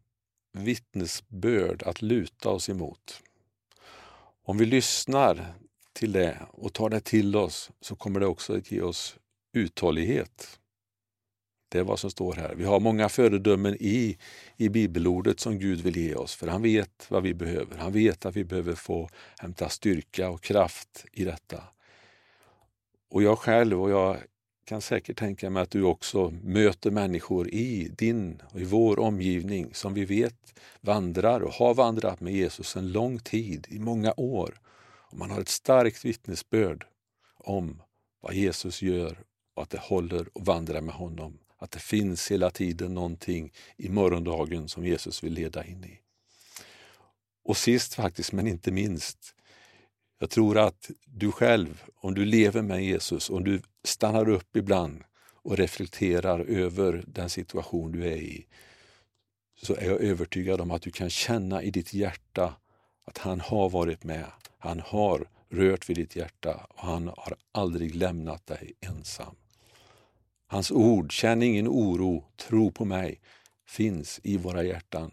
vittnesbörd 0.53 1.83
att 1.83 2.03
luta 2.03 2.51
oss 2.51 2.69
emot. 2.69 3.23
Om 4.43 4.59
vi 4.59 4.67
lyssnar 4.67 5.55
till 5.93 6.13
det 6.13 6.39
och 6.51 6.73
tar 6.73 6.91
det 6.91 7.01
till 7.01 7.37
oss 7.37 7.71
så 7.81 7.97
kommer 7.97 8.21
det 8.21 8.27
också 8.27 8.57
att 8.57 8.71
ge 8.71 8.81
oss 8.81 9.17
uthållighet. 9.53 10.61
Det 11.69 11.79
är 11.79 11.83
vad 11.83 11.99
som 11.99 12.11
står 12.11 12.33
här. 12.33 12.55
Vi 12.55 12.65
har 12.65 12.81
många 12.81 13.09
föredömen 13.09 13.77
i, 13.81 14.19
i 14.57 14.69
bibelordet 14.69 15.41
som 15.41 15.59
Gud 15.59 15.81
vill 15.81 15.97
ge 15.97 16.15
oss, 16.15 16.35
för 16.35 16.47
han 16.47 16.63
vet 16.63 17.07
vad 17.09 17.23
vi 17.23 17.35
behöver. 17.35 17.77
Han 17.77 17.93
vet 17.93 18.27
att 18.27 18.37
vi 18.37 18.45
behöver 18.45 18.75
få 18.75 19.09
hämta 19.39 19.69
styrka 19.69 20.31
och 20.31 20.43
kraft 20.43 21.05
i 21.13 21.25
detta. 21.25 21.63
Och 23.11 23.23
jag 23.23 23.39
själv, 23.39 23.83
och 23.83 23.91
jag 23.91 24.17
kan 24.65 24.81
säkert 24.81 25.19
tänka 25.19 25.51
mig 25.51 25.63
att 25.63 25.71
du 25.71 25.83
också 25.83 26.31
möter 26.43 26.91
människor 26.91 27.49
i 27.49 27.89
din 27.99 28.43
och 28.53 28.61
i 28.61 28.65
vår 28.65 28.99
omgivning 28.99 29.75
som 29.75 29.95
vi 29.95 30.05
vet 30.05 30.61
vandrar 30.81 31.41
och 31.41 31.53
har 31.53 31.75
vandrat 31.75 32.21
med 32.21 32.33
Jesus 32.33 32.77
en 32.77 32.93
lång 32.93 33.19
tid, 33.19 33.67
i 33.71 33.79
många 33.79 34.15
år. 34.17 34.61
Och 35.11 35.19
man 35.19 35.31
har 35.31 35.41
ett 35.41 35.49
starkt 35.49 36.05
vittnesbörd 36.05 36.87
om 37.37 37.83
vad 38.21 38.35
Jesus 38.35 38.83
gör 38.83 39.19
och 39.55 39.63
att 39.63 39.71
det 39.71 39.81
håller 39.81 40.21
att 40.21 40.47
vandra 40.47 40.81
med 40.81 40.95
honom. 40.95 41.39
Att 41.59 41.71
det 41.71 41.79
finns 41.79 42.31
hela 42.31 42.51
tiden 42.51 42.95
någonting 42.95 43.53
i 43.77 43.89
morgondagen 43.89 44.69
som 44.69 44.87
Jesus 44.87 45.25
vill 45.25 45.33
leda 45.33 45.65
in 45.65 45.85
i. 45.85 46.01
Och 47.45 47.57
sist 47.57 47.95
faktiskt, 47.95 48.33
men 48.33 48.47
inte 48.47 48.71
minst, 48.71 49.35
jag 50.19 50.31
tror 50.31 50.59
att 50.59 50.91
du 51.05 51.33
själv, 51.33 51.83
om 51.95 52.15
du 52.15 52.25
lever 52.25 52.63
med 52.63 52.85
Jesus, 52.85 53.31
om 53.31 53.45
du 53.45 53.63
stannar 53.85 54.29
upp 54.29 54.57
ibland 54.57 55.05
och 55.43 55.57
reflekterar 55.57 56.41
över 56.41 57.05
den 57.07 57.31
situation 57.31 57.93
du 57.93 58.07
är 58.07 58.17
i, 58.17 58.47
så 59.63 59.75
är 59.75 59.87
jag 59.87 60.01
övertygad 60.01 60.61
om 60.61 60.71
att 60.71 60.83
du 60.83 60.91
kan 60.91 61.11
känna 61.11 61.63
i 61.63 61.71
ditt 61.71 61.95
hjärta 61.95 62.55
att 63.05 63.19
han 63.19 63.41
har 63.41 63.71
varit 63.71 64.05
med. 64.05 64.27
Han 64.59 64.81
har 64.81 65.29
rört 65.49 65.91
vid 65.91 65.97
ditt 65.97 66.17
hjärta 66.17 66.67
och 66.69 66.87
han 66.87 67.09
har 67.09 67.35
aldrig 67.53 67.95
lämnat 67.95 68.47
dig 68.47 68.73
ensam. 68.81 69.37
Hans 70.51 70.71
ord, 70.71 71.13
känn 71.13 71.43
ingen 71.43 71.69
oro, 71.69 72.25
tro 72.37 72.71
på 72.73 72.85
mig, 72.85 73.21
finns 73.67 74.21
i 74.23 74.37
våra 74.37 74.63
hjärtan 74.63 75.11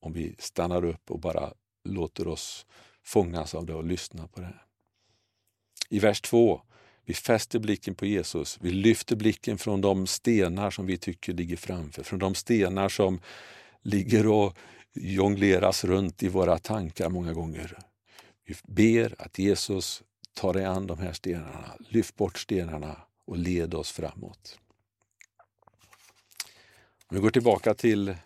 om 0.00 0.12
vi 0.12 0.34
stannar 0.38 0.84
upp 0.84 1.10
och 1.10 1.20
bara 1.20 1.52
låter 1.84 2.28
oss 2.28 2.66
fångas 3.04 3.54
av 3.54 3.66
det 3.66 3.74
och 3.74 3.84
lyssna 3.84 4.28
på 4.28 4.40
det. 4.40 4.54
I 5.90 5.98
vers 5.98 6.20
2, 6.20 6.60
vi 7.04 7.14
fäster 7.14 7.58
blicken 7.58 7.94
på 7.94 8.06
Jesus, 8.06 8.58
vi 8.60 8.70
lyfter 8.70 9.16
blicken 9.16 9.58
från 9.58 9.80
de 9.80 10.06
stenar 10.06 10.70
som 10.70 10.86
vi 10.86 10.98
tycker 10.98 11.32
ligger 11.32 11.56
framför, 11.56 12.02
från 12.02 12.18
de 12.18 12.34
stenar 12.34 12.88
som 12.88 13.20
ligger 13.82 14.26
och 14.26 14.58
jongleras 14.94 15.84
runt 15.84 16.22
i 16.22 16.28
våra 16.28 16.58
tankar 16.58 17.08
många 17.08 17.32
gånger. 17.32 17.78
Vi 18.44 18.54
ber 18.62 19.14
att 19.18 19.38
Jesus 19.38 20.02
tar 20.34 20.52
dig 20.52 20.64
an 20.64 20.86
de 20.86 20.98
här 20.98 21.12
stenarna, 21.12 21.72
lyft 21.88 22.16
bort 22.16 22.38
stenarna 22.38 22.96
och 23.24 23.38
led 23.38 23.74
oss 23.74 23.92
framåt. 23.92 24.58
Om 27.10 27.16
vi 27.16 27.20
går 27.20 27.30
tillbaka 27.30 27.74
till 27.74 28.16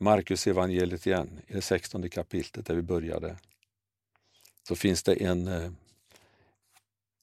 Markus 0.00 0.46
evangeliet 0.46 1.06
igen, 1.06 1.40
i 1.46 1.52
det 1.52 1.62
16 1.62 2.08
kapitlet 2.08 2.66
där 2.66 2.74
vi 2.74 2.82
började, 2.82 3.36
så 4.68 4.76
finns 4.76 5.02
det 5.02 5.14
en, 5.14 5.48
eh, 5.48 5.70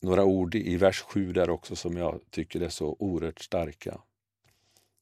några 0.02 0.24
ord 0.24 0.56
i 0.56 0.78
vers 0.78 1.02
7 1.02 1.34
där 1.34 1.50
också 1.50 1.76
som 1.76 1.98
jag 1.98 2.20
tycker 2.30 2.62
är 2.62 2.70
så 2.70 2.96
oerhört 3.00 3.40
starka. 3.40 4.02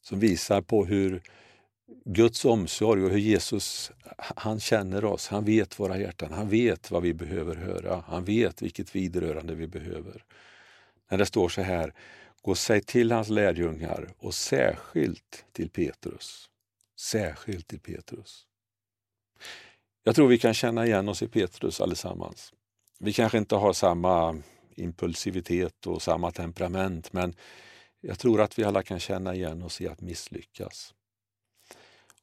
Som 0.01 0.19
visar 0.19 0.61
på 0.61 0.85
hur 0.85 1.21
Guds 2.05 2.45
omsorg 2.45 3.03
och 3.03 3.09
hur 3.09 3.19
Jesus, 3.19 3.91
han 4.17 4.59
känner 4.59 5.05
oss, 5.05 5.27
han 5.27 5.45
vet 5.45 5.79
våra 5.79 5.97
hjärtan, 5.97 6.33
han 6.33 6.49
vet 6.49 6.91
vad 6.91 7.03
vi 7.03 7.13
behöver 7.13 7.55
höra, 7.55 8.03
han 8.07 8.23
vet 8.23 8.61
vilket 8.61 8.95
vidrörande 8.95 9.55
vi 9.55 9.67
behöver. 9.67 10.23
När 11.09 11.17
det 11.17 11.25
står 11.25 11.49
så 11.49 11.61
här, 11.61 11.93
gå 12.45 12.55
säg 12.55 12.81
till 12.81 13.11
hans 13.11 13.29
lärjungar 13.29 14.13
och 14.17 14.33
särskilt 14.33 15.45
till 15.51 15.69
Petrus. 15.69 16.49
Särskilt 16.99 17.67
till 17.67 17.79
Petrus. 17.79 18.45
Jag 20.03 20.15
tror 20.15 20.27
vi 20.27 20.37
kan 20.37 20.53
känna 20.53 20.85
igen 20.85 21.09
oss 21.09 21.21
i 21.21 21.27
Petrus 21.27 21.81
allesammans. 21.81 22.53
Vi 22.99 23.13
kanske 23.13 23.37
inte 23.37 23.55
har 23.55 23.73
samma 23.73 24.41
impulsivitet 24.75 25.87
och 25.87 26.01
samma 26.01 26.31
temperament, 26.31 27.13
men 27.13 27.35
jag 28.01 28.19
tror 28.19 28.41
att 28.41 28.59
vi 28.59 28.63
alla 28.63 28.83
kan 28.83 28.99
känna 28.99 29.35
igen 29.35 29.63
oss 29.63 29.81
i 29.81 29.87
att 29.87 30.01
misslyckas. 30.01 30.93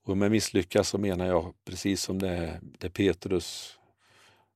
Och 0.02 0.16
med 0.16 0.30
misslyckas 0.30 0.88
så 0.88 0.98
menar 0.98 1.26
jag 1.26 1.54
precis 1.64 2.02
som 2.02 2.18
det, 2.18 2.60
det 2.78 2.90
Petrus 2.90 3.78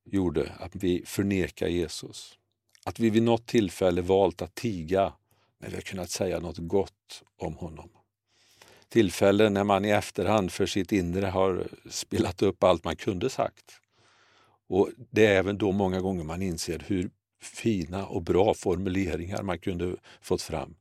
gjorde, 0.05 0.53
att 0.59 0.75
vi 0.75 1.03
förnekar 1.07 1.69
Jesus. 1.69 2.39
Att 2.85 3.01
vi 3.01 3.11
vid 3.11 3.23
något 3.23 3.47
tillfälle 3.47 4.03
valt 4.03 4.43
att 4.43 4.55
tiga 4.55 5.13
när 5.59 5.69
vi 5.69 5.75
har 5.75 5.83
kunnat 5.83 6.11
säga 6.11 6.41
något 6.41 6.59
gott 6.59 7.23
om 7.37 7.55
honom. 7.55 7.91
Tillfällen 8.89 9.55
när 9.55 9.65
man 9.65 9.85
i 9.85 9.91
efterhand 9.91 10.53
för 10.53 10.67
sitt 10.67 10.93
inre 10.93 11.27
har 11.27 11.69
spelat 11.91 12.43
upp 12.43 12.65
allt 12.65 12.85
man 12.85 12.97
kunde 12.97 13.31
sagt. 13.31 13.81
Och 14.69 14.91
Det 14.97 15.27
är 15.27 15.39
även 15.39 15.59
då 15.59 15.73
många 15.73 16.01
gånger 16.01 16.25
man 16.25 16.43
inser 16.43 16.85
hur 16.87 17.11
fina 17.41 18.07
och 18.07 18.23
bra 18.23 18.55
formuleringar 18.55 19.43
man 19.43 19.59
kunde 19.59 19.97
fått 20.21 20.43
fram. 20.43 20.77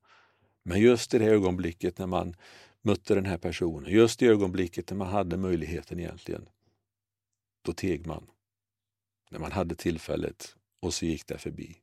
Men 0.64 0.82
just 0.82 1.14
i 1.14 1.20
det 1.20 1.26
ögonblicket 1.26 1.98
när 1.98 2.08
man 2.08 2.36
mötte 2.82 3.16
den 3.16 3.26
här 3.26 3.38
personen, 3.38 3.92
just 3.92 4.22
i 4.22 4.28
ögonblicket 4.28 4.90
när 4.90 4.98
man 4.98 5.08
hade 5.08 5.38
möjligheten 5.38 6.00
egentligen, 6.00 6.50
då 7.62 7.74
teg 7.74 8.08
man. 8.08 8.28
När 9.30 9.40
man 9.40 9.52
hade 9.52 9.76
tillfället 9.76 10.56
och 10.82 10.94
så 10.94 11.06
gick 11.06 11.28
det 11.28 11.38
förbi. 11.38 11.78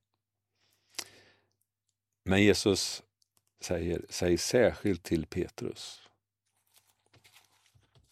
Men 2.25 2.43
Jesus 2.43 3.03
säger, 3.61 4.05
säg 4.09 4.39
särskilt 4.39 5.03
till 5.03 5.27
Petrus. 5.27 6.03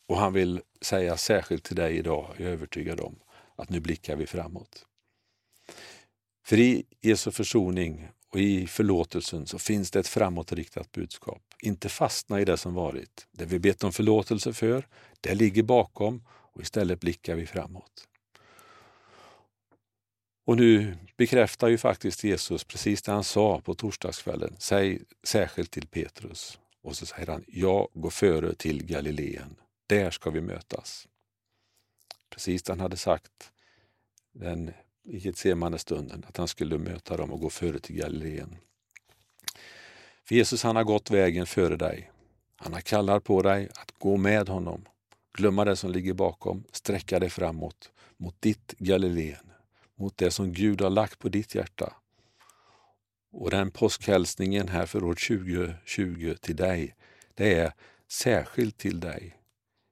Och 0.07 0.17
han 0.17 0.33
vill 0.33 0.63
säga 0.81 1.17
särskilt 1.17 1.65
till 1.65 1.77
dig 1.77 1.97
idag, 1.97 2.35
jag 2.37 2.49
är 2.49 2.53
övertygad 2.53 3.01
om, 3.01 3.21
att 3.57 3.71
nu 3.71 3.81
blickar 3.81 4.17
vi 4.17 4.27
framåt. 4.27 4.87
För 6.45 6.59
i 6.59 6.85
Jesu 7.01 7.31
försoning 7.31 8.09
och 8.29 8.41
i 8.41 8.67
förlåtelsen 8.67 9.47
så 9.47 9.59
finns 9.59 9.91
det 9.91 10.01
ett 10.01 10.09
framåtriktat 10.09 10.93
budskap. 10.93 11.43
Inte 11.63 11.89
fastna 11.89 12.41
i 12.41 12.45
det 12.45 12.57
som 12.57 12.75
varit. 12.75 13.27
Det 13.33 13.45
vi 13.45 13.59
bett 13.59 13.85
om 13.85 13.93
förlåtelse 13.93 14.53
för, 14.53 14.89
det 15.21 15.35
ligger 15.35 15.63
bakom 15.63 16.23
och 16.29 16.63
istället 16.63 17.01
blickar 17.01 17.35
vi 17.35 17.47
framåt. 17.47 18.09
Och 20.51 20.57
nu 20.57 20.97
bekräftar 21.17 21.69
ju 21.69 21.79
faktiskt 21.79 22.25
Jesus 22.25 22.65
precis 22.65 23.03
det 23.03 23.13
han 23.13 23.25
sa 23.25 23.61
på 23.61 23.75
torsdagskvällen. 23.75 24.57
Säg 24.59 25.03
särskilt 25.23 25.71
till 25.71 25.87
Petrus. 25.87 26.59
Och 26.83 26.97
så 26.97 27.07
säger 27.07 27.27
han, 27.27 27.45
jag 27.47 27.89
går 27.95 28.11
före 28.11 28.55
till 28.55 28.87
Galileen. 28.87 29.57
Där 29.87 30.11
ska 30.11 30.31
vi 30.31 30.41
mötas. 30.41 31.09
Precis 32.31 32.63
det 32.63 32.73
han 32.73 32.81
hade 32.81 32.97
sagt 32.97 33.53
den 34.33 34.71
i 35.05 35.19
Getsemane-stunden, 35.19 36.25
att 36.29 36.37
han 36.37 36.49
skulle 36.49 36.79
möta 36.79 37.17
dem 37.17 37.33
och 37.33 37.41
gå 37.41 37.51
före 37.51 37.79
till 37.79 37.97
Galileen. 37.97 38.57
För 40.25 40.35
Jesus 40.35 40.63
han 40.63 40.77
har 40.77 40.85
gått 40.85 41.11
vägen 41.11 41.47
före 41.47 41.77
dig. 41.77 42.11
Han 42.57 42.73
har 42.73 42.81
kallat 42.81 43.25
på 43.25 43.43
dig 43.43 43.69
att 43.75 43.95
gå 43.99 44.17
med 44.17 44.49
honom. 44.49 44.85
Glömma 45.33 45.65
det 45.65 45.77
som 45.77 45.91
ligger 45.91 46.15
bakom, 46.15 46.65
sträcka 46.73 47.19
dig 47.19 47.31
framåt 47.31 47.93
mot 48.17 48.43
ditt 48.43 48.75
Galileen 48.79 49.50
mot 50.01 50.17
det 50.17 50.31
som 50.31 50.53
Gud 50.53 50.81
har 50.81 50.91
lagt 50.91 51.19
på 51.19 51.29
ditt 51.29 51.55
hjärta. 51.55 51.97
Och 53.33 53.51
den 53.51 53.71
påskhälsningen 53.71 54.69
här 54.69 54.87
för 54.87 55.05
år 55.05 55.15
2020 55.15 56.35
till 56.41 56.57
dig, 56.57 56.95
det 57.35 57.55
är 57.55 57.73
särskilt 58.09 58.79
till 58.79 59.01
dig. 59.01 59.37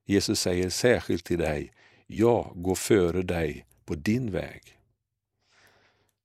Jesus 0.06 0.40
säger 0.40 0.70
särskilt 0.70 1.24
till 1.24 1.38
dig, 1.38 1.72
jag 2.06 2.52
går 2.54 2.74
före 2.74 3.22
dig 3.22 3.66
på 3.84 3.94
din 3.94 4.30
väg. 4.30 4.78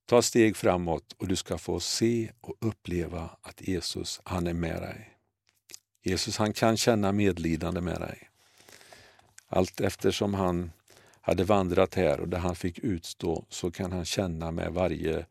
Ta 0.05 0.21
steg 0.21 0.57
framåt 0.57 1.15
och 1.17 1.27
du 1.27 1.35
ska 1.35 1.57
få 1.57 1.79
se 1.79 2.31
och 2.41 2.55
uppleva 2.59 3.29
att 3.41 3.67
Jesus, 3.67 4.21
han 4.23 4.47
är 4.47 4.53
med 4.53 4.81
dig. 4.81 5.17
Jesus 6.03 6.37
han 6.37 6.53
kan 6.53 6.77
känna 6.77 7.11
medlidande 7.11 7.81
med 7.81 7.99
dig. 7.99 8.29
Allt 9.47 9.81
eftersom 9.81 10.33
han 10.33 10.71
hade 11.25 11.43
vandrat 11.43 11.95
här 11.95 12.19
och 12.19 12.27
det 12.27 12.37
han 12.37 12.55
fick 12.55 12.79
utstå 12.79 13.45
så 13.49 13.71
kan 13.71 13.91
han 13.91 14.05
känna 14.05 14.51
med 14.51 14.73
varje 14.73 15.25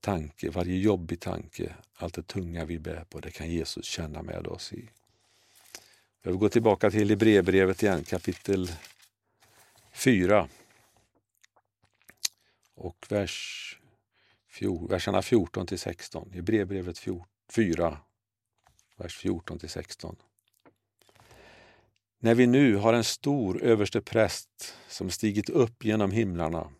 tanke, 0.00 0.50
varje 0.50 0.76
jobbig 0.76 1.20
tanke, 1.20 1.74
allt 1.94 2.14
det 2.14 2.22
tunga 2.22 2.64
vi 2.64 2.78
bär 2.78 3.04
på, 3.04 3.20
det 3.20 3.30
kan 3.30 3.50
Jesus 3.50 3.84
känna 3.84 4.22
med 4.22 4.46
oss 4.46 4.72
i. 4.72 4.88
Jag 6.22 6.30
vill 6.30 6.40
gå 6.40 6.48
tillbaka 6.48 6.90
till 6.90 7.10
Hebreerbrevet 7.10 7.82
igen, 7.82 8.04
kapitel 8.04 8.72
4 9.92 10.48
och 12.74 13.06
vers, 13.08 13.78
verserna 14.88 15.22
14 15.22 15.66
till 15.66 15.78
16. 15.78 16.30
Hebreerbrevet 16.32 16.98
4, 17.50 17.98
vers 18.96 19.16
14 19.16 19.58
till 19.58 19.70
16. 19.70 20.16
När 22.26 22.34
vi 22.34 22.46
nu 22.46 22.76
har 22.76 22.94
en 22.94 23.04
stor 23.04 23.62
överste 23.62 24.00
präst 24.00 24.74
som 24.88 25.10
stigit 25.10 25.48
upp 25.50 25.84
genom 25.84 26.10
himlarna, 26.10 26.70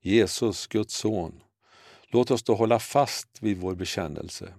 Jesus, 0.00 0.66
Guds 0.66 0.94
son, 0.94 1.42
låt 2.08 2.30
oss 2.30 2.42
då 2.42 2.54
hålla 2.54 2.78
fast 2.78 3.28
vid 3.40 3.58
vår 3.58 3.74
bekännelse. 3.74 4.54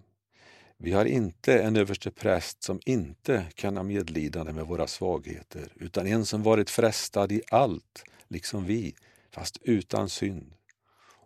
Vi 0.77 0.91
har 0.91 1.06
inte 1.06 1.60
en 1.60 1.75
överste 1.75 2.12
präst 2.12 2.63
som 2.63 2.79
inte 2.86 3.46
kan 3.56 3.77
ha 3.77 3.84
medlidande 3.84 4.53
med 4.53 4.65
våra 4.65 4.88
svagheter, 4.88 5.74
utan 5.75 6.08
en 6.08 6.25
som 6.25 6.44
varit 6.44 6.70
frestad 6.70 7.32
i 7.32 7.41
allt, 7.51 8.03
liksom 8.27 8.65
vi, 8.65 8.96
fast 9.32 9.58
utan 9.62 10.10
synd. 10.10 10.53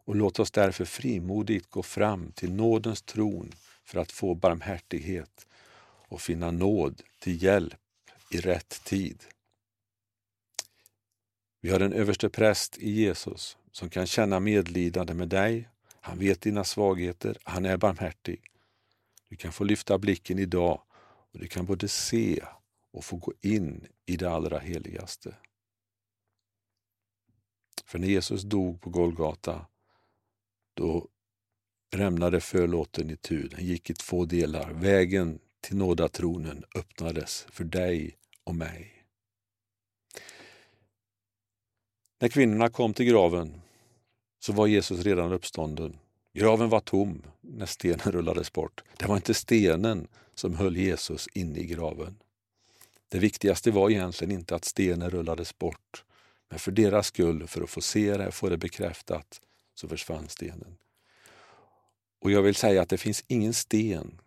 Och 0.05 0.15
låt 0.15 0.39
oss 0.39 0.51
därför 0.51 0.85
frimodigt 0.85 1.69
gå 1.69 1.83
fram 1.83 2.31
till 2.31 2.53
nådens 2.53 3.01
tron 3.01 3.51
för 3.85 3.99
att 3.99 4.11
få 4.11 4.35
barmhärtighet 4.35 5.47
och 6.09 6.21
finna 6.21 6.51
nåd 6.51 7.01
till 7.19 7.43
hjälp 7.43 7.77
i 8.33 8.37
rätt 8.37 8.83
tid. 8.83 9.23
Vi 11.61 11.69
har 11.69 11.79
en 11.79 11.93
överste 11.93 12.29
präst 12.29 12.77
i 12.77 12.91
Jesus 12.91 13.57
som 13.71 13.89
kan 13.89 14.07
känna 14.07 14.39
medlidande 14.39 15.13
med 15.13 15.29
dig. 15.29 15.69
Han 16.01 16.19
vet 16.19 16.41
dina 16.41 16.63
svagheter, 16.63 17.37
han 17.43 17.65
är 17.65 17.77
barmhärtig. 17.77 18.41
Du 19.29 19.35
kan 19.35 19.51
få 19.51 19.63
lyfta 19.63 19.97
blicken 19.97 20.39
idag 20.39 20.81
och 21.33 21.39
du 21.39 21.47
kan 21.47 21.65
både 21.65 21.87
se 21.87 22.43
och 22.91 23.05
få 23.05 23.15
gå 23.15 23.33
in 23.41 23.87
i 24.05 24.17
det 24.17 24.31
allra 24.31 24.59
heligaste. 24.59 25.35
För 27.85 27.99
när 27.99 28.07
Jesus 28.07 28.41
dog 28.41 28.81
på 28.81 28.89
Golgata, 28.89 29.65
då 30.73 31.07
rämnade 31.91 32.41
förlåten 32.41 33.09
i 33.09 33.17
tu. 33.17 33.47
Den 33.47 33.65
gick 33.65 33.89
i 33.89 33.93
två 33.93 34.25
delar. 34.25 34.71
Vägen 34.73 35.39
till 35.61 35.77
nådatronen 35.77 36.63
öppnades 36.75 37.45
för 37.49 37.63
dig 37.63 38.17
och 38.51 38.55
mig. 38.55 39.03
När 42.19 42.27
kvinnorna 42.27 42.69
kom 42.69 42.93
till 42.93 43.05
graven 43.05 43.61
så 44.39 44.53
var 44.53 44.67
Jesus 44.67 45.03
redan 45.03 45.31
uppstånden. 45.31 45.99
Graven 46.33 46.69
var 46.69 46.79
tom 46.79 47.23
när 47.41 47.65
stenen 47.65 48.11
rullades 48.11 48.53
bort. 48.53 48.83
Det 48.97 49.05
var 49.05 49.15
inte 49.15 49.33
stenen 49.33 50.07
som 50.35 50.55
höll 50.55 50.77
Jesus 50.77 51.27
inne 51.33 51.59
i 51.59 51.65
graven. 51.65 52.19
Det 53.09 53.19
viktigaste 53.19 53.71
var 53.71 53.89
egentligen 53.89 54.31
inte 54.31 54.55
att 54.55 54.65
stenen 54.65 55.09
rullades 55.09 55.57
bort, 55.57 56.03
men 56.49 56.59
för 56.59 56.71
deras 56.71 57.07
skull, 57.07 57.47
för 57.47 57.61
att 57.61 57.69
få 57.69 57.81
se 57.81 58.17
det, 58.17 58.31
få 58.31 58.49
det 58.49 58.57
bekräftat, 58.57 59.41
så 59.75 59.87
försvann 59.87 60.27
stenen. 60.27 60.77
Och 62.19 62.31
jag 62.31 62.41
vill 62.41 62.55
säga 62.55 62.81
att 62.81 62.89
det 62.89 62.97
finns 62.97 63.23
ingen 63.27 63.53
sten 63.53 64.21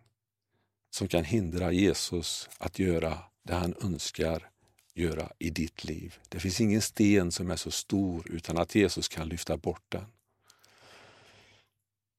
som 0.89 1.07
kan 1.07 1.23
hindra 1.23 1.71
Jesus 1.71 2.49
att 2.57 2.79
göra 2.79 3.17
det 3.45 3.53
han 3.53 3.75
önskar 3.81 4.49
göra 4.93 5.31
i 5.39 5.49
ditt 5.49 5.83
liv. 5.83 6.15
Det 6.29 6.39
finns 6.39 6.61
ingen 6.61 6.81
sten 6.81 7.31
som 7.31 7.51
är 7.51 7.55
så 7.55 7.71
stor 7.71 8.31
utan 8.31 8.57
att 8.57 8.75
Jesus 8.75 9.07
kan 9.07 9.29
lyfta 9.29 9.57
bort 9.57 9.83
den. 9.89 10.05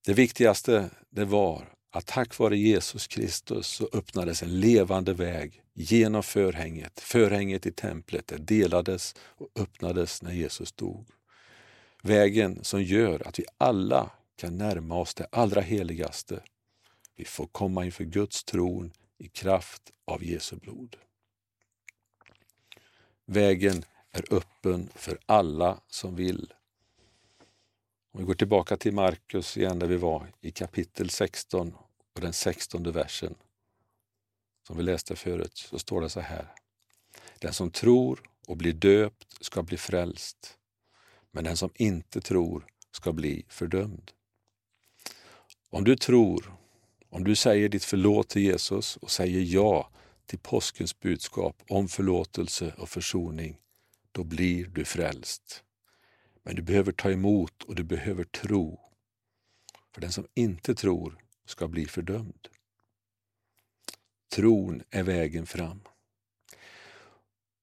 Det 0.04 0.12
viktigaste 0.12 0.90
det 1.10 1.24
var 1.24 1.68
att 1.90 2.06
tack 2.06 2.38
vare 2.38 2.58
Jesus 2.58 3.06
Kristus 3.06 3.66
så 3.66 3.88
öppnades 3.92 4.42
en 4.42 4.60
levande 4.60 5.14
väg 5.14 5.62
genom 5.74 6.22
förhänget. 6.22 7.00
Förhänget 7.00 7.66
i 7.66 7.72
templet 7.72 8.26
det 8.26 8.36
delades 8.36 9.14
och 9.18 9.48
öppnades 9.54 10.22
när 10.22 10.32
Jesus 10.32 10.72
dog. 10.72 11.06
Vägen 12.02 12.64
som 12.64 12.82
gör 12.82 13.28
att 13.28 13.38
vi 13.38 13.44
alla 13.58 14.10
kan 14.36 14.58
närma 14.58 14.98
oss 14.98 15.14
det 15.14 15.26
allra 15.32 15.60
heligaste. 15.60 16.40
Vi 17.16 17.24
får 17.24 17.46
komma 17.46 17.84
inför 17.84 18.04
Guds 18.04 18.44
tron 18.44 18.92
i 19.18 19.28
kraft 19.28 19.82
av 20.04 20.24
Jesu 20.24 20.56
blod. 20.56 20.96
Vägen 23.28 23.84
är 24.12 24.34
öppen 24.34 24.88
för 24.94 25.18
alla 25.26 25.80
som 25.88 26.16
vill. 26.16 26.52
Om 28.12 28.20
vi 28.20 28.26
går 28.26 28.34
tillbaka 28.34 28.76
till 28.76 28.92
Markus 28.92 29.56
igen 29.56 29.78
där 29.78 29.86
vi 29.86 29.96
var 29.96 30.32
i 30.40 30.50
kapitel 30.50 31.10
16 31.10 31.74
och 32.14 32.20
den 32.20 32.32
16 32.32 32.92
versen 32.92 33.34
som 34.66 34.76
vi 34.76 34.82
läste 34.82 35.16
förut 35.16 35.56
så 35.56 35.78
står 35.78 36.00
det 36.00 36.10
så 36.10 36.20
här. 36.20 36.52
Den 37.38 37.52
som 37.52 37.70
tror 37.70 38.20
och 38.46 38.56
blir 38.56 38.72
döpt 38.72 39.44
ska 39.44 39.62
bli 39.62 39.76
frälst, 39.76 40.58
men 41.30 41.44
den 41.44 41.56
som 41.56 41.70
inte 41.74 42.20
tror 42.20 42.66
ska 42.90 43.12
bli 43.12 43.44
fördömd. 43.48 44.12
Om 45.70 45.84
du 45.84 45.96
tror, 45.96 46.52
om 47.08 47.24
du 47.24 47.34
säger 47.34 47.68
ditt 47.68 47.84
förlåt 47.84 48.28
till 48.28 48.42
Jesus 48.42 48.96
och 48.96 49.10
säger 49.10 49.40
ja 49.40 49.90
till 50.26 50.38
påskens 50.38 51.00
budskap 51.00 51.62
om 51.68 51.88
förlåtelse 51.88 52.74
och 52.78 52.88
försoning, 52.88 53.58
då 54.12 54.24
blir 54.24 54.66
du 54.66 54.84
frälst. 54.84 55.64
Men 56.42 56.56
du 56.56 56.62
behöver 56.62 56.92
ta 56.92 57.10
emot 57.10 57.62
och 57.62 57.74
du 57.74 57.84
behöver 57.84 58.24
tro. 58.24 58.80
För 59.94 60.00
den 60.00 60.12
som 60.12 60.26
inte 60.34 60.74
tror 60.74 61.18
ska 61.44 61.68
bli 61.68 61.86
fördömd. 61.86 62.48
Tron 64.34 64.82
är 64.90 65.02
vägen 65.02 65.46
fram. 65.46 65.80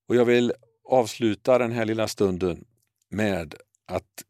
Och 0.08 0.16
Jag 0.16 0.26
vill 0.26 0.54
avsluta 0.84 1.58
den 1.58 1.72
här 1.72 1.86
lilla 1.86 2.08
stunden 2.08 2.66
med 3.10 3.56
att 3.86 4.24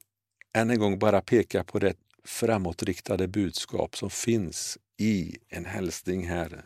än 0.54 0.70
en 0.70 0.80
gång 0.80 1.00
bara 1.00 1.22
peka 1.22 1.64
på 1.64 1.80
det 1.80 1.98
framåtriktade 2.24 3.28
budskap 3.28 3.98
som 3.98 4.10
finns 4.10 4.78
i 4.98 5.38
en 5.50 5.66
hälsning 5.66 6.28
här 6.28 6.66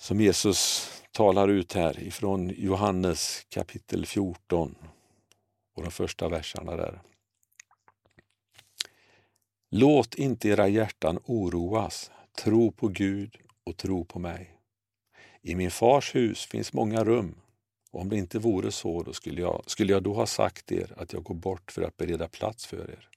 som 0.00 0.20
Jesus 0.20 0.90
talar 1.12 1.48
ut 1.48 1.72
här 1.72 2.02
ifrån 2.02 2.48
Johannes 2.56 3.46
kapitel 3.48 4.06
14 4.06 4.74
och 5.76 5.82
de 5.82 5.90
första 5.90 6.28
verserna 6.28 6.76
där. 6.76 7.00
Låt 9.70 10.14
inte 10.14 10.48
era 10.48 10.68
hjärtan 10.68 11.18
oroas, 11.26 12.10
tro 12.38 12.72
på 12.72 12.88
Gud 12.88 13.36
och 13.64 13.76
tro 13.76 14.04
på 14.04 14.18
mig. 14.18 14.58
I 15.42 15.54
min 15.54 15.70
fars 15.70 16.14
hus 16.14 16.44
finns 16.44 16.72
många 16.72 17.04
rum. 17.04 17.34
Och 17.90 18.00
om 18.00 18.08
det 18.08 18.16
inte 18.16 18.38
vore 18.38 18.72
så, 18.72 19.02
då 19.02 19.12
skulle 19.12 19.40
jag, 19.40 19.62
skulle 19.66 19.92
jag 19.92 20.02
då 20.02 20.14
ha 20.14 20.26
sagt 20.26 20.72
er 20.72 20.94
att 20.96 21.12
jag 21.12 21.22
går 21.22 21.34
bort 21.34 21.72
för 21.72 21.82
att 21.82 21.96
bereda 21.96 22.28
plats 22.28 22.66
för 22.66 22.90
er. 22.90 23.08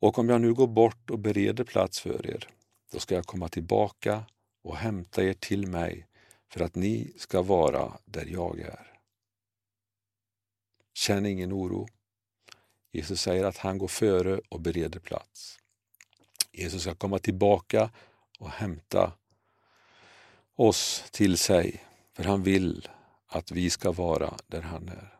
Och 0.00 0.18
om 0.18 0.28
jag 0.28 0.40
nu 0.40 0.54
går 0.54 0.66
bort 0.66 1.10
och 1.10 1.18
bereder 1.18 1.64
plats 1.64 2.00
för 2.00 2.26
er, 2.30 2.48
då 2.92 2.98
ska 2.98 3.14
jag 3.14 3.26
komma 3.26 3.48
tillbaka 3.48 4.24
och 4.62 4.76
hämta 4.76 5.24
er 5.24 5.32
till 5.32 5.66
mig 5.66 6.06
för 6.48 6.60
att 6.60 6.74
ni 6.74 7.12
ska 7.16 7.42
vara 7.42 7.98
där 8.04 8.26
jag 8.26 8.60
är. 8.60 9.00
Känn 10.94 11.26
ingen 11.26 11.52
oro. 11.52 11.88
Jesus 12.92 13.20
säger 13.20 13.44
att 13.44 13.56
han 13.56 13.78
går 13.78 13.88
före 13.88 14.40
och 14.48 14.60
bereder 14.60 15.00
plats. 15.00 15.58
Jesus 16.52 16.82
ska 16.82 16.94
komma 16.94 17.18
tillbaka 17.18 17.90
och 18.38 18.50
hämta 18.50 19.12
oss 20.54 21.04
till 21.10 21.38
sig, 21.38 21.84
för 22.12 22.24
han 22.24 22.42
vill 22.42 22.88
att 23.26 23.50
vi 23.50 23.70
ska 23.70 23.92
vara 23.92 24.34
där 24.46 24.62
han 24.62 24.88
är. 24.88 25.18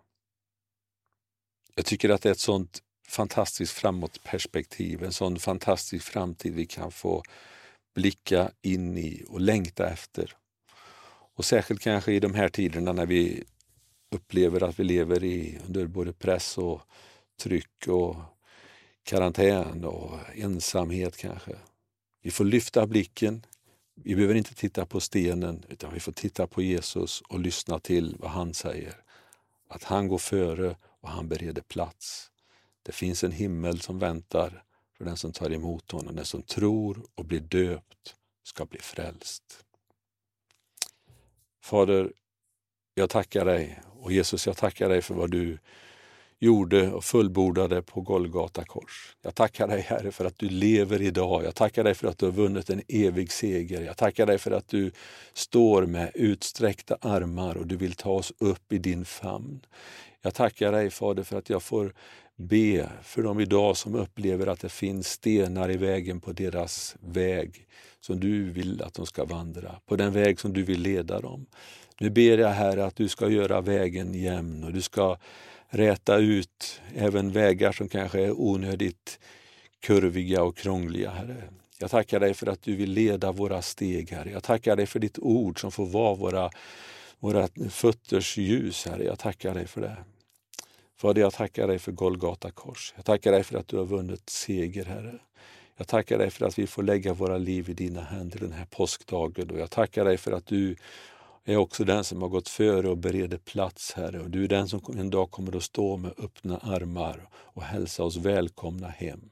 Jag 1.74 1.86
tycker 1.86 2.10
att 2.10 2.22
det 2.22 2.28
är 2.28 2.32
ett 2.32 2.38
sånt 2.38 2.82
fantastiskt 3.08 3.72
framåtperspektiv, 3.72 5.02
en 5.02 5.12
sån 5.12 5.38
fantastisk 5.38 6.04
framtid 6.04 6.54
vi 6.54 6.66
kan 6.66 6.92
få 6.92 7.22
blicka 7.94 8.50
in 8.62 8.98
i 8.98 9.24
och 9.28 9.40
längta 9.40 9.90
efter. 9.90 10.36
Och 11.34 11.44
särskilt 11.44 11.80
kanske 11.80 12.12
i 12.12 12.20
de 12.20 12.34
här 12.34 12.48
tiderna 12.48 12.92
när 12.92 13.06
vi 13.06 13.44
upplever 14.10 14.62
att 14.62 14.78
vi 14.78 14.84
lever 14.84 15.24
i, 15.24 15.58
under 15.66 15.86
både 15.86 16.12
press 16.12 16.58
och 16.58 16.80
tryck 17.40 17.88
och 17.88 18.16
karantän 19.02 19.84
och 19.84 20.18
ensamhet 20.34 21.16
kanske. 21.16 21.56
Vi 22.22 22.30
får 22.30 22.44
lyfta 22.44 22.86
blicken. 22.86 23.46
Vi 23.94 24.14
behöver 24.14 24.34
inte 24.34 24.54
titta 24.54 24.86
på 24.86 25.00
stenen 25.00 25.64
utan 25.68 25.94
vi 25.94 26.00
får 26.00 26.12
titta 26.12 26.46
på 26.46 26.62
Jesus 26.62 27.20
och 27.20 27.40
lyssna 27.40 27.78
till 27.78 28.16
vad 28.18 28.30
han 28.30 28.54
säger. 28.54 28.96
Att 29.68 29.84
han 29.84 30.08
går 30.08 30.18
före 30.18 30.76
och 31.00 31.08
han 31.08 31.28
bereder 31.28 31.62
plats. 31.62 32.30
Det 32.82 32.92
finns 32.92 33.24
en 33.24 33.32
himmel 33.32 33.80
som 33.80 33.98
väntar 33.98 34.64
för 35.02 35.06
den 35.06 35.16
som 35.16 35.32
tar 35.32 35.52
emot 35.52 35.90
honom. 35.90 36.16
Den 36.16 36.24
som 36.24 36.42
tror 36.42 37.02
och 37.14 37.24
blir 37.24 37.40
döpt 37.40 38.14
ska 38.44 38.64
bli 38.64 38.80
frälst. 38.80 39.42
Fader, 41.62 42.12
jag 42.94 43.10
tackar 43.10 43.44
dig 43.44 43.80
och 44.00 44.12
Jesus, 44.12 44.46
jag 44.46 44.56
tackar 44.56 44.88
dig 44.88 45.02
för 45.02 45.14
vad 45.14 45.30
du 45.30 45.58
gjorde 46.38 46.92
och 46.92 47.04
fullbordade 47.04 47.82
på 47.82 48.00
Golgata 48.00 48.64
kors. 48.64 49.16
Jag 49.22 49.34
tackar 49.34 49.68
dig 49.68 49.80
Herre 49.80 50.12
för 50.12 50.24
att 50.24 50.38
du 50.38 50.48
lever 50.48 51.02
idag. 51.02 51.44
Jag 51.44 51.54
tackar 51.54 51.84
dig 51.84 51.94
för 51.94 52.08
att 52.08 52.18
du 52.18 52.26
har 52.26 52.32
vunnit 52.32 52.70
en 52.70 52.82
evig 52.88 53.32
seger. 53.32 53.82
Jag 53.82 53.96
tackar 53.96 54.26
dig 54.26 54.38
för 54.38 54.50
att 54.50 54.68
du 54.68 54.92
står 55.32 55.86
med 55.86 56.10
utsträckta 56.14 56.98
armar 57.00 57.56
och 57.56 57.66
du 57.66 57.76
vill 57.76 57.94
ta 57.94 58.10
oss 58.10 58.32
upp 58.38 58.72
i 58.72 58.78
din 58.78 59.04
famn. 59.04 59.66
Jag 60.20 60.34
tackar 60.34 60.72
dig 60.72 60.90
Fader 60.90 61.22
för 61.22 61.38
att 61.38 61.50
jag 61.50 61.62
får 61.62 61.94
be 62.42 62.88
för 63.02 63.22
dem 63.22 63.40
idag 63.40 63.76
som 63.76 63.94
upplever 63.94 64.46
att 64.46 64.60
det 64.60 64.68
finns 64.68 65.08
stenar 65.08 65.70
i 65.70 65.76
vägen 65.76 66.20
på 66.20 66.32
deras 66.32 66.96
väg 67.00 67.66
som 68.00 68.20
du 68.20 68.50
vill 68.50 68.82
att 68.82 68.94
de 68.94 69.06
ska 69.06 69.24
vandra, 69.24 69.80
på 69.86 69.96
den 69.96 70.12
väg 70.12 70.40
som 70.40 70.52
du 70.52 70.62
vill 70.62 70.80
leda 70.80 71.20
dem. 71.20 71.46
Nu 72.00 72.10
ber 72.10 72.38
jag 72.38 72.48
Herre 72.48 72.84
att 72.84 72.96
du 72.96 73.08
ska 73.08 73.28
göra 73.28 73.60
vägen 73.60 74.14
jämn 74.14 74.64
och 74.64 74.72
du 74.72 74.82
ska 74.82 75.18
räta 75.68 76.16
ut 76.16 76.80
även 76.94 77.32
vägar 77.32 77.72
som 77.72 77.88
kanske 77.88 78.20
är 78.20 78.40
onödigt 78.40 79.18
kurviga 79.80 80.42
och 80.42 80.56
krångliga, 80.56 81.10
Herre. 81.10 81.44
Jag 81.78 81.90
tackar 81.90 82.20
dig 82.20 82.34
för 82.34 82.46
att 82.46 82.62
du 82.62 82.76
vill 82.76 82.92
leda 82.92 83.32
våra 83.32 83.62
steg, 83.62 84.10
Herre. 84.10 84.30
Jag 84.30 84.42
tackar 84.42 84.76
dig 84.76 84.86
för 84.86 84.98
ditt 84.98 85.18
ord 85.18 85.60
som 85.60 85.72
får 85.72 85.86
vara 85.86 86.14
våra, 86.14 86.50
våra 87.18 87.48
fötters 87.70 88.36
ljus, 88.36 88.86
Herre. 88.86 89.04
Jag 89.04 89.18
tackar 89.18 89.54
dig 89.54 89.66
för 89.66 89.80
det. 89.80 89.96
Fader, 91.02 91.22
jag 91.22 91.32
tackar 91.32 91.68
dig 91.68 91.78
för 91.78 91.92
Golgata 91.92 92.50
kors. 92.50 92.92
Jag 92.96 93.04
tackar 93.04 93.32
dig 93.32 93.44
för 93.44 93.58
att 93.58 93.68
du 93.68 93.76
har 93.76 93.84
vunnit 93.84 94.30
seger, 94.30 94.84
Herre. 94.84 95.18
Jag 95.76 95.88
tackar 95.88 96.18
dig 96.18 96.30
för 96.30 96.46
att 96.46 96.58
vi 96.58 96.66
får 96.66 96.82
lägga 96.82 97.14
våra 97.14 97.38
liv 97.38 97.70
i 97.70 97.74
dina 97.74 98.00
händer 98.00 98.38
den 98.38 98.52
här 98.52 98.64
påskdagen 98.64 99.50
och 99.50 99.58
jag 99.58 99.70
tackar 99.70 100.04
dig 100.04 100.16
för 100.16 100.32
att 100.32 100.46
du 100.46 100.76
är 101.44 101.56
också 101.56 101.84
den 101.84 102.04
som 102.04 102.22
har 102.22 102.28
gått 102.28 102.48
före 102.48 102.88
och 102.88 102.98
bereder 102.98 103.38
plats, 103.38 103.92
Herre. 103.92 104.20
Och 104.20 104.30
du 104.30 104.44
är 104.44 104.48
den 104.48 104.68
som 104.68 104.80
en 104.98 105.10
dag 105.10 105.30
kommer 105.30 105.56
att 105.56 105.62
stå 105.62 105.96
med 105.96 106.12
öppna 106.18 106.58
armar 106.58 107.28
och 107.34 107.62
hälsa 107.62 108.04
oss 108.04 108.16
välkomna 108.16 108.88
hem. 108.88 109.30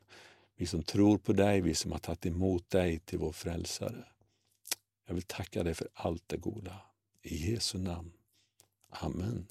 Vi 0.56 0.66
som 0.66 0.82
tror 0.82 1.18
på 1.18 1.32
dig, 1.32 1.60
vi 1.60 1.74
som 1.74 1.92
har 1.92 1.98
tagit 1.98 2.26
emot 2.26 2.70
dig 2.70 2.98
till 2.98 3.18
vår 3.18 3.32
frälsare. 3.32 4.04
Jag 5.06 5.14
vill 5.14 5.22
tacka 5.22 5.62
dig 5.62 5.74
för 5.74 5.88
allt 5.94 6.24
det 6.26 6.36
goda. 6.36 6.76
I 7.22 7.50
Jesu 7.50 7.78
namn. 7.78 8.12
Amen. 8.90 9.46